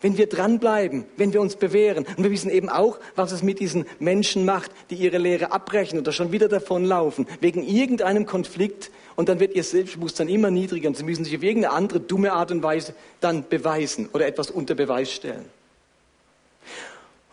wenn 0.02 0.18
wir 0.18 0.28
dranbleiben, 0.28 1.06
wenn 1.16 1.34
wir 1.34 1.42
uns 1.42 1.56
bewähren. 1.56 2.06
Und 2.18 2.24
wir 2.24 2.32
wissen 2.32 2.52
eben 2.52 2.70
auch, 2.70 3.00
was 3.16 3.32
es 3.32 3.42
mit 3.42 3.60
diesen 3.60 3.86
Menschen 4.00 4.46
macht, 4.46 4.72
die 4.90 4.96
ihre 4.96 5.18
Lehre 5.18 5.52
abbrechen 5.52 5.98
oder 5.98 6.12
schon 6.12 6.32
wieder 6.32 6.50
davonlaufen, 6.50 7.28
wegen 7.40 7.64
irgendeinem 7.64 8.26
Konflikt. 8.26 8.92
Und 9.16 9.30
dann 9.30 9.40
wird 9.40 9.56
ihr 9.56 9.64
Selbstbewusstsein 9.64 10.28
immer 10.28 10.52
niedriger 10.52 10.90
und 10.90 10.98
sie 10.98 11.04
müssen 11.04 11.24
sich 11.24 11.36
auf 11.36 11.44
irgendeine 11.44 11.74
andere 11.74 12.00
dumme 12.00 12.34
Art 12.34 12.52
und 12.52 12.62
Weise 12.62 12.94
dann 13.22 13.48
beweisen 13.48 14.10
oder 14.14 14.28
etwas 14.28 14.52
unter 14.52 14.76
Beweis 14.76 15.12
stellen. 15.12 15.46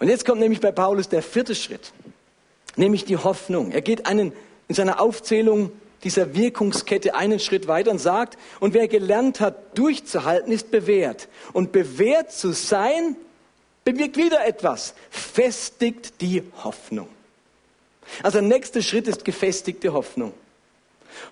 Und 0.00 0.08
jetzt 0.08 0.24
kommt 0.24 0.40
nämlich 0.40 0.60
bei 0.60 0.72
Paulus 0.72 1.08
der 1.08 1.22
vierte 1.22 1.54
Schritt, 1.54 1.92
nämlich 2.76 3.04
die 3.04 3.16
Hoffnung. 3.16 3.70
Er 3.70 3.82
geht 3.82 4.06
einen 4.06 4.32
in 4.68 4.74
seiner 4.74 5.00
Aufzählung 5.00 5.70
dieser 6.04 6.34
Wirkungskette 6.34 7.14
einen 7.14 7.40
Schritt 7.40 7.66
weiter 7.66 7.90
und 7.90 7.98
sagt, 7.98 8.38
und 8.60 8.74
wer 8.74 8.88
gelernt 8.88 9.40
hat, 9.40 9.76
durchzuhalten, 9.78 10.52
ist 10.52 10.70
bewährt. 10.70 11.28
Und 11.52 11.72
bewährt 11.72 12.32
zu 12.32 12.52
sein, 12.52 13.16
bewirkt 13.84 14.16
wieder 14.16 14.46
etwas, 14.46 14.94
festigt 15.10 16.20
die 16.20 16.42
Hoffnung. 16.62 17.08
Also 18.22 18.38
der 18.38 18.48
nächste 18.48 18.82
Schritt 18.82 19.08
ist 19.08 19.24
gefestigte 19.24 19.92
Hoffnung. 19.92 20.32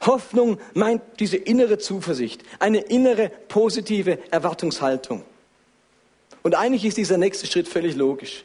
Hoffnung 0.07 0.59
meint 0.75 1.03
diese 1.19 1.37
innere 1.37 1.79
Zuversicht, 1.79 2.43
eine 2.59 2.81
innere 2.81 3.31
positive 3.49 4.19
Erwartungshaltung. 4.31 5.23
Und 6.43 6.55
eigentlich 6.55 6.85
ist 6.85 6.97
dieser 6.97 7.19
nächste 7.19 7.47
Schritt 7.47 7.69
völlig 7.69 7.95
logisch. 7.95 8.45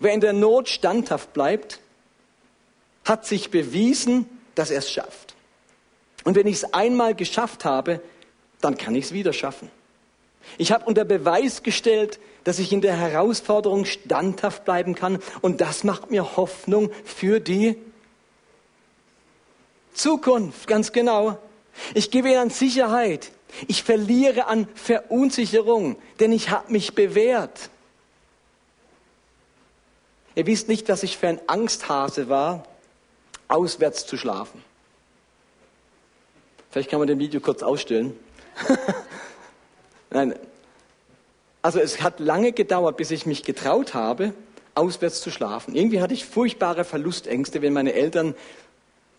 Wer 0.00 0.12
in 0.12 0.20
der 0.20 0.32
Not 0.32 0.68
standhaft 0.68 1.32
bleibt, 1.32 1.80
hat 3.04 3.26
sich 3.26 3.50
bewiesen, 3.50 4.26
dass 4.54 4.70
er 4.70 4.78
es 4.78 4.90
schafft. 4.90 5.27
Und 6.24 6.36
wenn 6.36 6.46
ich 6.46 6.56
es 6.56 6.74
einmal 6.74 7.14
geschafft 7.14 7.64
habe, 7.64 8.00
dann 8.60 8.76
kann 8.76 8.94
ich 8.94 9.06
es 9.06 9.12
wieder 9.12 9.32
schaffen. 9.32 9.70
Ich 10.56 10.72
habe 10.72 10.84
unter 10.84 11.04
Beweis 11.04 11.62
gestellt, 11.62 12.18
dass 12.44 12.58
ich 12.58 12.72
in 12.72 12.80
der 12.80 12.96
Herausforderung 12.96 13.84
standhaft 13.84 14.64
bleiben 14.64 14.94
kann. 14.94 15.18
Und 15.42 15.60
das 15.60 15.84
macht 15.84 16.10
mir 16.10 16.36
Hoffnung 16.36 16.90
für 17.04 17.40
die 17.40 17.76
Zukunft, 19.92 20.66
ganz 20.66 20.92
genau. 20.92 21.38
Ich 21.94 22.10
gebe 22.10 22.38
an 22.38 22.50
Sicherheit. 22.50 23.32
Ich 23.66 23.82
verliere 23.82 24.46
an 24.46 24.68
Verunsicherung, 24.74 25.96
denn 26.20 26.32
ich 26.32 26.50
habe 26.50 26.72
mich 26.72 26.94
bewährt. 26.94 27.70
Ihr 30.34 30.46
wisst 30.46 30.68
nicht, 30.68 30.88
dass 30.88 31.02
ich 31.02 31.18
für 31.18 31.28
ein 31.28 31.40
Angsthase 31.48 32.28
war, 32.28 32.64
auswärts 33.48 34.06
zu 34.06 34.16
schlafen. 34.16 34.62
Vielleicht 36.70 36.90
kann 36.90 36.98
man 36.98 37.08
den 37.08 37.18
Video 37.18 37.40
kurz 37.40 37.62
ausstellen. 37.62 38.18
Nein. 40.10 40.34
Also 41.62 41.80
es 41.80 42.02
hat 42.02 42.20
lange 42.20 42.52
gedauert, 42.52 42.96
bis 42.96 43.10
ich 43.10 43.26
mich 43.26 43.42
getraut 43.42 43.94
habe, 43.94 44.32
auswärts 44.74 45.20
zu 45.20 45.30
schlafen. 45.30 45.74
Irgendwie 45.74 46.00
hatte 46.00 46.14
ich 46.14 46.24
furchtbare 46.24 46.84
Verlustängste, 46.84 47.62
wenn 47.62 47.72
meine 47.72 47.94
Eltern 47.94 48.34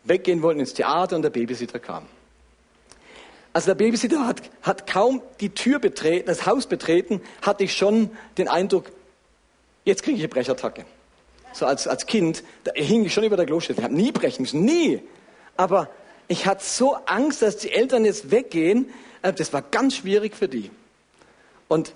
weggehen 0.03 0.41
wollten 0.41 0.59
ins 0.59 0.73
Theater 0.73 1.15
und 1.15 1.21
der 1.21 1.29
Babysitter 1.29 1.79
kam. 1.79 2.05
Also 3.51 3.67
der 3.67 3.75
Babysitter 3.75 4.25
hat, 4.25 4.41
hat 4.61 4.87
kaum 4.87 5.21
die 5.41 5.49
Tür 5.49 5.79
betreten, 5.79 6.27
das 6.27 6.45
Haus 6.45 6.67
betreten, 6.67 7.21
hatte 7.41 7.63
ich 7.63 7.73
schon 7.73 8.11
den 8.37 8.47
Eindruck, 8.47 8.91
jetzt 9.85 10.03
kriege 10.03 10.17
ich 10.17 10.23
eine 10.23 10.29
Brechattacke. 10.29 10.85
So 11.51 11.65
als, 11.65 11.87
als 11.87 12.05
Kind, 12.05 12.43
da 12.63 12.71
hing 12.75 13.03
ich 13.05 13.13
schon 13.13 13.23
über 13.23 13.35
der 13.35 13.47
Klostätte. 13.47 13.81
Ich 13.81 13.83
habe 13.83 13.95
nie 13.95 14.11
brechen 14.11 14.43
müssen, 14.43 14.63
nie. 14.63 15.01
Aber 15.57 15.89
ich 16.29 16.45
hatte 16.45 16.63
so 16.63 16.95
Angst, 17.07 17.41
dass 17.41 17.57
die 17.57 17.71
Eltern 17.71 18.05
jetzt 18.05 18.31
weggehen. 18.31 18.89
Äh, 19.21 19.33
das 19.33 19.51
war 19.51 19.61
ganz 19.61 19.97
schwierig 19.97 20.35
für 20.35 20.47
die. 20.47 20.71
Und 21.67 21.93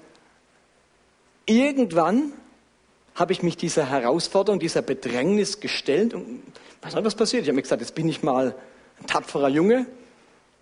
irgendwann 1.46 2.34
habe 3.15 3.32
ich 3.32 3.43
mich 3.43 3.56
dieser 3.56 3.89
Herausforderung, 3.89 4.60
dieser 4.60 4.82
Bedrängnis 4.82 5.60
gestellt 5.60 6.13
und 6.13 6.41
was 6.82 6.96
was 6.96 7.15
passiert? 7.15 7.43
Ich 7.43 7.48
habe 7.48 7.56
mir 7.56 7.62
gesagt, 7.62 7.82
jetzt 7.82 7.96
bin 7.96 8.10
ich 8.10 8.24
mal 8.24 8.56
ein 9.00 9.08
tapferer 9.08 9.50
Junge 9.50 9.86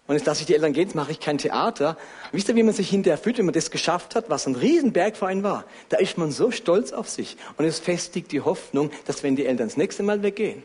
und 0.07 0.15
jetzt 0.15 0.25
lasse 0.25 0.41
ich 0.41 0.47
die 0.47 0.53
Eltern 0.53 0.73
gehen, 0.73 0.87
jetzt 0.87 0.95
mache 0.95 1.11
ich 1.11 1.21
kein 1.21 1.37
Theater. 1.37 1.97
Wisst 2.33 2.49
ihr, 2.49 2.55
wie 2.55 2.63
man 2.63 2.73
sich 2.73 2.89
hinterher 2.89 3.17
fühlt, 3.17 3.37
wenn 3.37 3.45
man 3.45 3.53
das 3.53 3.71
geschafft 3.71 4.15
hat, 4.15 4.29
was 4.29 4.47
ein 4.47 4.55
Riesenberg 4.55 5.15
für 5.15 5.27
einen 5.27 5.43
war? 5.43 5.63
Da 5.87 5.97
ist 5.97 6.17
man 6.17 6.31
so 6.31 6.51
stolz 6.51 6.91
auf 6.91 7.07
sich 7.09 7.37
und 7.57 7.63
es 7.63 7.79
festigt 7.79 8.33
die 8.33 8.41
Hoffnung, 8.41 8.91
dass 9.05 9.23
wenn 9.23 9.37
die 9.37 9.45
Eltern 9.45 9.69
das 9.69 9.77
nächste 9.77 10.03
Mal 10.03 10.23
weggehen, 10.23 10.63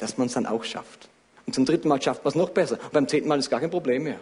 dass 0.00 0.18
man 0.18 0.26
es 0.26 0.32
dann 0.32 0.46
auch 0.46 0.64
schafft. 0.64 1.08
Und 1.46 1.54
zum 1.54 1.64
dritten 1.64 1.88
Mal 1.88 2.00
schafft 2.00 2.24
man 2.24 2.30
es 2.30 2.34
noch 2.36 2.50
besser. 2.50 2.78
Und 2.82 2.92
beim 2.92 3.08
zehnten 3.08 3.28
Mal 3.28 3.38
ist 3.38 3.50
gar 3.50 3.60
kein 3.60 3.70
Problem 3.70 4.04
mehr. 4.04 4.20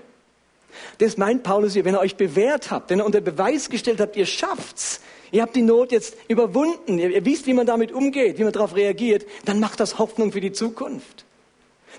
Das 0.99 1.17
meint 1.17 1.43
Paulus 1.43 1.73
hier, 1.73 1.85
wenn 1.85 1.95
ihr 1.95 2.01
euch 2.01 2.17
bewährt 2.17 2.71
habt, 2.71 2.91
wenn 2.91 3.01
ihr 3.01 3.07
unter 3.07 3.21
Beweis 3.21 3.71
gestellt 3.71 4.01
habt, 4.01 4.17
ihr 4.17 4.27
schafft's, 4.27 5.01
ihr 5.33 5.43
habt 5.43 5.57
die 5.57 5.63
Not 5.63 5.93
jetzt 5.93 6.17
überwunden, 6.29 6.99
ihr, 6.99 7.11
ihr 7.11 7.25
wisst, 7.25 7.47
wie 7.47 7.55
man 7.55 7.67
damit 7.67 7.93
umgeht, 7.93 8.39
wie 8.39 8.45
man 8.45 8.53
darauf 8.53 8.77
reagiert, 8.77 9.27
dann 9.45 9.61
macht 9.61 9.81
das 9.81 9.99
Hoffnung 9.99 10.33
für 10.33 10.41
die 10.41 10.53
Zukunft. 10.53 11.25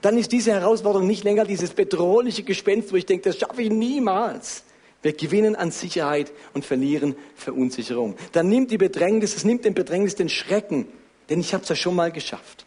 Dann 0.01 0.17
ist 0.17 0.31
diese 0.31 0.51
Herausforderung 0.51 1.05
nicht 1.05 1.23
länger 1.23 1.45
dieses 1.45 1.71
bedrohliche 1.71 2.43
Gespenst, 2.43 2.91
wo 2.91 2.95
ich 2.95 3.05
denke, 3.05 3.29
das 3.29 3.38
schaffe 3.38 3.62
ich 3.62 3.69
niemals. 3.69 4.63
Wir 5.01 5.13
gewinnen 5.13 5.55
an 5.55 5.71
Sicherheit 5.71 6.31
und 6.53 6.63
verlieren 6.63 7.15
Verunsicherung. 7.36 8.15
Dann 8.31 8.49
nimmt 8.49 8.71
die 8.71 8.77
Bedrängnis, 8.77 9.36
es 9.36 9.43
nimmt 9.43 9.65
den 9.65 9.73
Bedrängnis 9.73 10.15
den 10.15 10.29
Schrecken, 10.29 10.88
denn 11.29 11.39
ich 11.39 11.53
habe 11.53 11.63
es 11.63 11.69
ja 11.69 11.75
schon 11.75 11.95
mal 11.95 12.12
geschafft. 12.12 12.65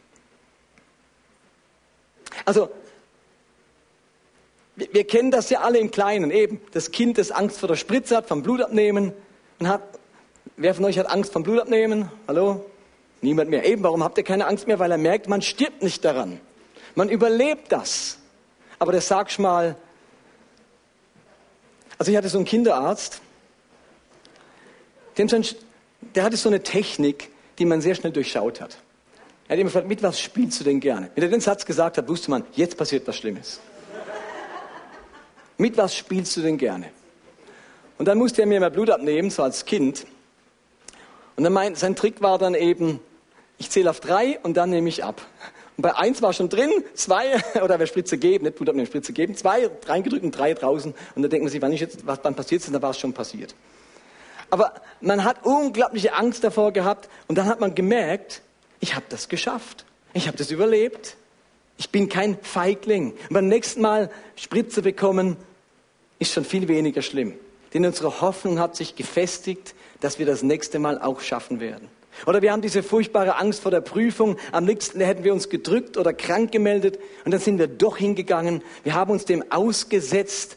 Also, 2.45 2.71
wir, 4.77 4.89
wir 4.93 5.05
kennen 5.07 5.31
das 5.31 5.51
ja 5.51 5.61
alle 5.61 5.79
im 5.79 5.91
Kleinen, 5.91 6.31
eben. 6.31 6.61
Das 6.73 6.91
Kind, 6.91 7.19
das 7.19 7.31
Angst 7.31 7.59
vor 7.59 7.69
der 7.69 7.77
Spritze 7.77 8.17
hat, 8.17 8.27
vom 8.27 8.43
Blutabnehmen. 8.43 9.13
Und 9.61 9.69
hat, 9.69 9.83
wer 10.57 10.75
von 10.75 10.85
euch 10.85 10.99
hat 10.99 11.07
Angst 11.07 11.33
vom 11.33 11.43
Blutabnehmen? 11.43 12.11
Hallo? 12.27 12.65
Niemand 13.21 13.51
mehr. 13.51 13.65
Eben, 13.65 13.83
warum 13.83 14.05
habt 14.05 14.19
ihr 14.19 14.25
keine 14.25 14.47
Angst 14.47 14.67
mehr? 14.67 14.79
Weil 14.79 14.91
er 14.91 14.99
merkt, 14.99 15.29
man 15.29 15.43
stirbt 15.43 15.83
nicht 15.83 16.05
daran. 16.05 16.41
Man 16.95 17.09
überlebt 17.09 17.73
das. 17.73 18.19
Aber 18.79 18.93
das 18.93 19.09
sagst 19.09 19.39
mal, 19.39 19.77
also 21.99 22.11
ich 22.11 22.17
hatte 22.19 22.29
so 22.29 22.39
einen 22.39 22.45
Kinderarzt, 22.45 23.21
der 25.17 26.25
hatte 26.25 26.37
so 26.37 26.49
eine 26.49 26.63
Technik, 26.63 27.31
die 27.59 27.65
man 27.65 27.81
sehr 27.81 27.95
schnell 27.95 28.13
durchschaut 28.13 28.61
hat. 28.61 28.79
Er 29.47 29.53
hat 29.53 29.61
immer 29.61 29.69
gefragt, 29.69 29.89
mit 29.89 30.03
was 30.03 30.21
spielst 30.21 30.61
du 30.61 30.65
denn 30.65 30.81
gerne? 30.81 31.11
Wenn 31.15 31.25
er 31.25 31.31
den 31.31 31.41
Satz 31.41 31.67
gesagt 31.67 31.99
hat, 31.99 32.09
wusste 32.09 32.31
man, 32.31 32.45
jetzt 32.53 32.79
passiert 32.79 33.07
was 33.07 33.17
Schlimmes. 33.17 33.61
mit 35.59 35.77
was 35.77 35.95
spielst 35.95 36.37
du 36.37 36.41
denn 36.41 36.57
gerne? 36.57 36.91
Und 37.99 38.07
dann 38.07 38.19
musste 38.19 38.43
er 38.43 38.47
mir 38.47 38.59
mal 38.59 38.71
Blut 38.71 38.91
abnehmen, 38.91 39.31
so 39.31 39.43
als 39.43 39.67
Kind. 39.67 40.07
Und 41.37 41.45
dann 41.45 41.53
mein, 41.53 41.75
sein 41.75 41.95
Trick 41.95 42.23
war 42.23 42.39
dann 42.39 42.55
eben, 42.55 43.01
ich 43.59 43.71
zähle 43.71 43.91
auf 43.91 44.01
drei 44.01 44.39
und 44.43 44.57
dann 44.57 44.71
nehme 44.71 44.89
ich 44.89 45.05
ab. 45.05 45.21
Und 45.77 45.83
bei 45.83 45.95
eins 45.95 46.23
war 46.23 46.33
schon 46.33 46.49
drin, 46.49 46.71
zwei, 46.95 47.43
oder 47.63 47.79
wer 47.79 47.87
Spritze 47.87 48.17
geben, 48.17 48.45
nicht 48.45 48.57
Blut 48.57 48.71
abnehmen, 48.71 48.87
Spritze 48.87 49.13
geben, 49.13 49.37
zwei 49.37 49.69
reingedrückt 49.87 50.25
und 50.25 50.31
drei 50.31 50.55
draußen. 50.55 50.95
Und 51.15 51.23
dann 51.23 51.31
denkt 51.31 51.45
man 51.45 51.51
sich, 51.53 51.61
wann, 51.61 52.19
wann 52.23 52.35
passiert 52.35 52.63
ist, 52.63 52.73
dann 52.73 52.81
war 52.81 52.91
es 52.91 52.99
schon 52.99 53.13
passiert. 53.13 53.55
Aber 54.51 54.73
man 55.01 55.25
hat 55.25 55.45
unglaubliche 55.45 56.15
Angst 56.15 56.45
davor 56.45 56.73
gehabt 56.73 57.09
und 57.29 57.37
dann 57.37 57.47
hat 57.47 57.61
man 57.61 57.75
gemerkt, 57.75 58.43
ich 58.81 58.95
habe 58.95 59.07
das 59.09 59.29
geschafft. 59.29 59.85
Ich 60.13 60.27
habe 60.27 60.37
das 60.37 60.51
überlebt. 60.51 61.17
Ich 61.77 61.91
bin 61.91 62.09
kein 62.09 62.39
Feigling. 62.43 63.13
Und 63.13 63.31
beim 63.31 63.49
nächsten 63.49 63.81
Mal 63.81 64.11
Spritze 64.37 64.83
bekommen, 64.83 65.37
ist 66.19 66.33
schon 66.33 66.45
viel 66.45 66.69
weniger 66.69 67.03
schlimm. 67.03 67.35
Denn 67.73 67.85
unsere 67.85 68.21
Hoffnung 68.21 68.61
hat 68.61 68.77
sich 68.77 68.95
gefestigt, 68.95 69.75
dass 70.01 70.19
wir 70.19 70.27
das 70.27 70.43
nächste 70.43 70.79
Mal 70.79 71.01
auch 71.01 71.21
schaffen 71.21 71.59
werden. 71.59 71.89
Oder 72.27 72.43
wir 72.43 72.53
haben 72.53 72.63
diese 72.63 72.85
furchtbare 72.85 73.37
Angst 73.37 73.61
vor 73.61 73.73
der 73.73 73.81
Prüfung. 73.81 74.37
Am 74.53 74.67
liebsten 74.67 75.01
hätten 75.01 75.25
wir 75.25 75.33
uns 75.33 75.49
gedrückt 75.49 75.97
oder 75.97 76.13
krank 76.13 76.53
gemeldet. 76.53 77.01
Und 77.25 77.33
dann 77.33 77.41
sind 77.41 77.59
wir 77.59 77.67
doch 77.67 77.97
hingegangen. 77.97 78.63
Wir 78.85 78.95
haben 78.95 79.11
uns 79.11 79.25
dem 79.25 79.51
ausgesetzt, 79.51 80.57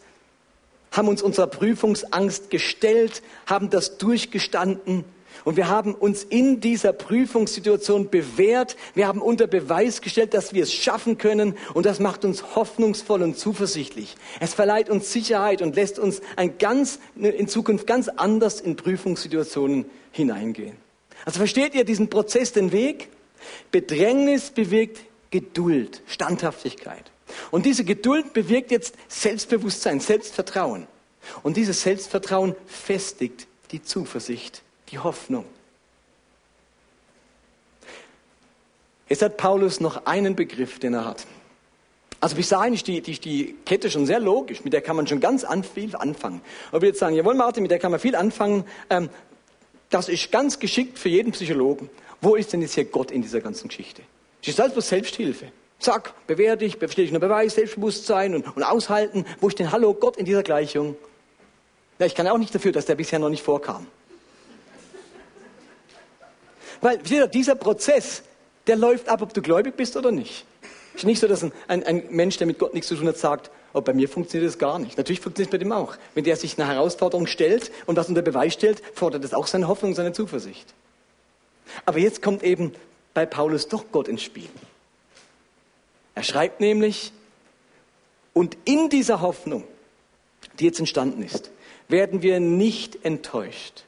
haben 0.92 1.08
uns 1.08 1.24
unserer 1.24 1.48
Prüfungsangst 1.48 2.52
gestellt, 2.52 3.24
haben 3.48 3.72
das 3.72 3.98
durchgestanden 3.98 5.04
und 5.46 5.58
wir 5.58 5.70
haben 5.70 5.94
uns 5.94 6.24
in 6.24 6.60
dieser 6.60 6.94
Prüfungssituation 6.94 8.10
bewährt. 8.10 8.76
Wir 8.94 9.08
haben 9.08 9.22
unter 9.22 9.48
Beweis 9.48 10.02
gestellt, 10.02 10.34
dass 10.34 10.54
wir 10.54 10.64
es 10.64 10.74
schaffen 10.74 11.18
können. 11.18 11.56
Und 11.74 11.86
das 11.86 12.00
macht 12.00 12.26
uns 12.26 12.56
hoffnungsvoll 12.56 13.22
und 13.22 13.38
zuversichtlich. 13.38 14.16
Es 14.40 14.54
verleiht 14.54 14.90
uns 14.90 15.12
Sicherheit 15.12 15.62
und 15.62 15.76
lässt 15.76 16.00
uns 16.00 16.22
ein 16.36 16.58
ganz, 16.58 17.00
in 17.16 17.48
Zukunft 17.48 17.88
ganz 17.88 18.08
anders 18.10 18.62
in 18.62 18.76
Prüfungssituationen 18.76 19.86
hineingehen. 20.12 20.76
Also 21.26 21.40
versteht 21.40 21.76
ihr 21.76 21.84
diesen 21.84 22.10
Prozess, 22.10 22.54
den 22.54 22.72
Weg? 22.72 23.10
Bedrängnis 23.72 24.50
bewirkt 24.50 25.02
Geduld, 25.30 26.02
Standhaftigkeit. 26.08 27.12
Und 27.52 27.66
diese 27.66 27.84
Geduld 27.84 28.34
bewirkt 28.34 28.72
jetzt 28.72 28.96
Selbstbewusstsein, 29.10 30.00
Selbstvertrauen. 30.00 30.88
Und 31.44 31.58
dieses 31.58 31.82
Selbstvertrauen 31.84 32.56
festigt 32.66 33.48
die 33.72 33.82
Zuversicht 33.82 34.64
die 34.90 35.00
Hoffnung. 35.00 35.46
Jetzt 39.10 39.22
hat 39.22 39.38
Paulus 39.38 39.80
noch 39.80 40.06
einen 40.06 40.36
Begriff, 40.36 40.80
den 40.80 40.94
er 40.94 41.06
hat. 41.06 41.26
Also 42.20 42.36
bis 42.36 42.50
dahin 42.50 42.74
ist 42.74 42.88
die, 42.88 43.02
die, 43.02 43.20
die 43.20 43.56
Kette 43.66 43.92
schon 43.92 44.06
sehr 44.06 44.20
logisch, 44.20 44.64
mit 44.64 44.74
der 44.74 44.82
kann 44.82 44.96
man 44.96 45.06
schon 45.08 45.20
ganz 45.20 45.44
an 45.44 45.64
viel 45.64 45.96
anfangen. 45.96 46.42
Und 46.72 46.82
wir 46.82 46.90
jetzt 46.90 47.00
sagen, 47.00 47.16
jawohl 47.16 47.36
Martin, 47.36 47.62
mit 47.62 47.72
der 47.72 47.80
kann 47.80 47.92
man 47.92 48.00
viel 48.00 48.16
anfangen, 48.16 48.66
ähm, 48.90 49.10
das 49.90 50.10
ist 50.10 50.32
ganz 50.32 50.60
geschickt 50.60 51.00
für 51.00 51.10
jeden 51.10 51.32
Psychologen. 51.32 51.90
Wo 52.22 52.36
ist 52.36 52.52
denn 52.52 52.62
jetzt 52.62 52.74
hier 52.74 52.86
Gott 52.86 53.12
in 53.12 53.22
dieser 53.22 53.40
ganzen 53.40 53.68
Geschichte? 53.70 54.02
Das 54.42 54.50
ist 54.50 54.60
alles 54.60 54.74
bloß 54.74 54.90
Selbsthilfe. 54.90 55.52
Zack, 55.80 56.14
bewähr 56.26 56.56
dich, 56.56 56.76
unter 56.82 57.20
Beweis, 57.20 57.56
Selbstbewusstsein 57.56 58.34
und, 58.36 58.56
und 58.56 58.64
aushalten. 58.64 59.26
Wo 59.40 59.48
ist 59.48 59.60
denn 59.60 59.72
Hallo 59.72 59.94
Gott 59.94 60.18
in 60.18 60.26
dieser 60.26 60.42
Gleichung? 60.42 60.96
Ja, 62.00 62.08
ich 62.08 62.16
kann 62.16 62.28
auch 62.28 62.40
nicht 62.40 62.54
dafür, 62.54 62.72
dass 62.72 62.86
der 62.86 62.96
bisher 62.96 63.20
noch 63.20 63.30
nicht 63.30 63.44
vorkam. 63.44 63.86
Weil 66.82 66.98
dieser 67.00 67.56
Prozess, 67.56 68.24
der 68.68 68.76
läuft 68.76 69.10
ab, 69.10 69.22
ob 69.22 69.34
du 69.34 69.42
gläubig 69.42 69.76
bist 69.76 69.98
oder 69.98 70.12
nicht. 70.12 70.46
Es 70.94 71.02
ist 71.02 71.06
nicht 71.06 71.20
so, 71.20 71.28
dass 71.28 71.44
ein, 71.44 71.52
ein, 71.68 71.84
ein, 71.84 72.04
Mensch, 72.10 72.38
der 72.38 72.48
mit 72.48 72.58
Gott 72.58 72.74
nichts 72.74 72.88
zu 72.88 72.96
tun 72.96 73.08
hat, 73.08 73.18
sagt, 73.18 73.52
oh, 73.74 73.82
bei 73.82 73.94
mir 73.94 74.10
funktioniert 74.10 74.52
das 74.52 74.58
gar 74.58 74.80
nicht. 74.80 74.98
Natürlich 74.98 75.20
funktioniert 75.20 75.50
es 75.50 75.52
bei 75.52 75.64
dem 75.64 75.72
auch. 75.72 75.96
Wenn 76.16 76.24
der 76.24 76.36
sich 76.36 76.60
eine 76.60 76.68
Herausforderung 76.68 77.28
stellt 77.28 77.72
und 77.86 77.96
was 77.96 78.10
unter 78.10 78.24
Beweis 78.24 78.54
stellt, 78.54 78.82
fordert 78.96 79.24
das 79.24 79.34
auch 79.34 79.48
seine 79.48 79.68
Hoffnung, 79.68 79.94
seine 79.94 80.14
Zuversicht. 80.14 80.74
Aber 81.86 82.00
jetzt 82.00 82.22
kommt 82.22 82.44
eben 82.44 82.74
bei 83.14 83.26
Paulus 83.26 83.68
doch 83.68 83.86
Gott 83.92 84.08
ins 84.08 84.24
Spiel. 84.24 84.50
Er 86.16 86.24
schreibt 86.24 86.62
nämlich, 86.62 87.12
und 88.34 88.58
in 88.66 88.90
dieser 88.90 89.22
Hoffnung, 89.22 89.64
die 90.60 90.66
jetzt 90.66 90.80
entstanden 90.80 91.22
ist, 91.22 91.52
werden 91.88 92.22
wir 92.22 92.40
nicht 92.40 93.06
enttäuscht. 93.06 93.84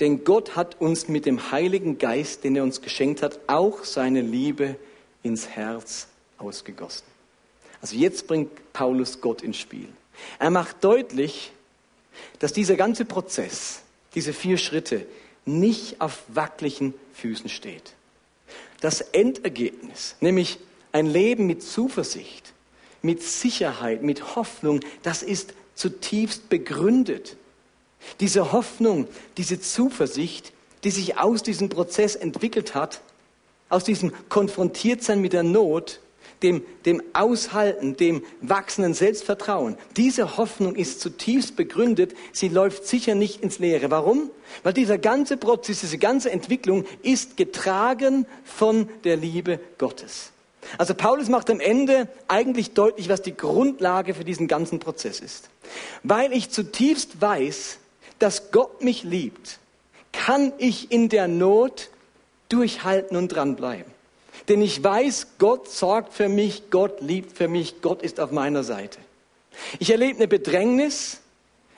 Denn 0.00 0.24
Gott 0.24 0.56
hat 0.56 0.80
uns 0.80 1.08
mit 1.08 1.26
dem 1.26 1.52
Heiligen 1.52 1.98
Geist, 1.98 2.44
den 2.44 2.56
er 2.56 2.62
uns 2.62 2.80
geschenkt 2.80 3.22
hat, 3.22 3.38
auch 3.46 3.84
seine 3.84 4.22
Liebe 4.22 4.76
ins 5.22 5.46
Herz 5.48 6.08
ausgegossen. 6.38 7.04
Also 7.82 7.96
jetzt 7.96 8.26
bringt 8.26 8.50
Paulus 8.72 9.20
Gott 9.20 9.42
ins 9.42 9.58
Spiel. 9.58 9.88
Er 10.38 10.50
macht 10.50 10.82
deutlich, 10.82 11.52
dass 12.38 12.52
dieser 12.52 12.76
ganze 12.76 13.04
Prozess 13.04 13.82
diese 14.14 14.32
vier 14.32 14.58
Schritte, 14.58 15.06
nicht 15.46 16.00
auf 16.00 16.22
wackeligen 16.28 16.94
Füßen 17.14 17.48
steht. 17.48 17.94
Das 18.80 19.00
Endergebnis, 19.00 20.16
nämlich 20.20 20.58
ein 20.92 21.06
Leben 21.06 21.46
mit 21.46 21.62
Zuversicht, 21.62 22.52
mit 23.02 23.22
Sicherheit, 23.22 24.02
mit 24.02 24.36
Hoffnung, 24.36 24.80
das 25.02 25.22
ist 25.22 25.54
zutiefst 25.74 26.48
begründet. 26.48 27.36
Diese 28.20 28.52
Hoffnung, 28.52 29.08
diese 29.36 29.60
Zuversicht, 29.60 30.52
die 30.84 30.90
sich 30.90 31.18
aus 31.18 31.42
diesem 31.42 31.68
Prozess 31.68 32.16
entwickelt 32.16 32.74
hat, 32.74 33.00
aus 33.68 33.84
diesem 33.84 34.12
Konfrontiertsein 34.28 35.20
mit 35.20 35.32
der 35.32 35.42
Not, 35.42 36.00
dem, 36.42 36.62
dem 36.86 37.02
Aushalten, 37.12 37.96
dem 37.96 38.22
wachsenden 38.40 38.94
Selbstvertrauen. 38.94 39.76
Diese 39.96 40.36
Hoffnung 40.36 40.74
ist 40.74 41.00
zutiefst 41.00 41.56
begründet. 41.56 42.14
Sie 42.32 42.48
läuft 42.48 42.86
sicher 42.86 43.14
nicht 43.14 43.42
ins 43.42 43.58
Leere. 43.58 43.90
Warum? 43.90 44.30
Weil 44.62 44.72
dieser 44.72 44.98
ganze 44.98 45.36
Prozess, 45.36 45.80
diese 45.80 45.98
ganze 45.98 46.30
Entwicklung 46.30 46.84
ist 47.02 47.36
getragen 47.36 48.26
von 48.44 48.88
der 49.04 49.16
Liebe 49.16 49.60
Gottes. 49.78 50.32
Also 50.78 50.94
Paulus 50.94 51.28
macht 51.28 51.50
am 51.50 51.60
Ende 51.60 52.08
eigentlich 52.28 52.72
deutlich, 52.72 53.08
was 53.08 53.22
die 53.22 53.36
Grundlage 53.36 54.14
für 54.14 54.24
diesen 54.24 54.46
ganzen 54.46 54.78
Prozess 54.78 55.20
ist. 55.20 55.48
Weil 56.02 56.32
ich 56.32 56.50
zutiefst 56.50 57.20
weiß, 57.20 57.78
dass 58.20 58.52
Gott 58.52 58.82
mich 58.82 59.02
liebt, 59.02 59.58
kann 60.12 60.52
ich 60.58 60.92
in 60.92 61.08
der 61.08 61.26
Not 61.26 61.90
durchhalten 62.48 63.16
und 63.16 63.28
dranbleiben. 63.28 63.90
Denn 64.48 64.62
ich 64.62 64.82
weiß, 64.82 65.28
Gott 65.38 65.68
sorgt 65.68 66.14
für 66.14 66.28
mich, 66.28 66.70
Gott 66.70 67.00
liebt 67.00 67.36
für 67.36 67.48
mich, 67.48 67.82
Gott 67.82 68.02
ist 68.02 68.20
auf 68.20 68.30
meiner 68.30 68.62
Seite. 68.62 68.98
Ich 69.78 69.90
erlebe 69.90 70.16
eine 70.16 70.28
Bedrängnis, 70.28 71.20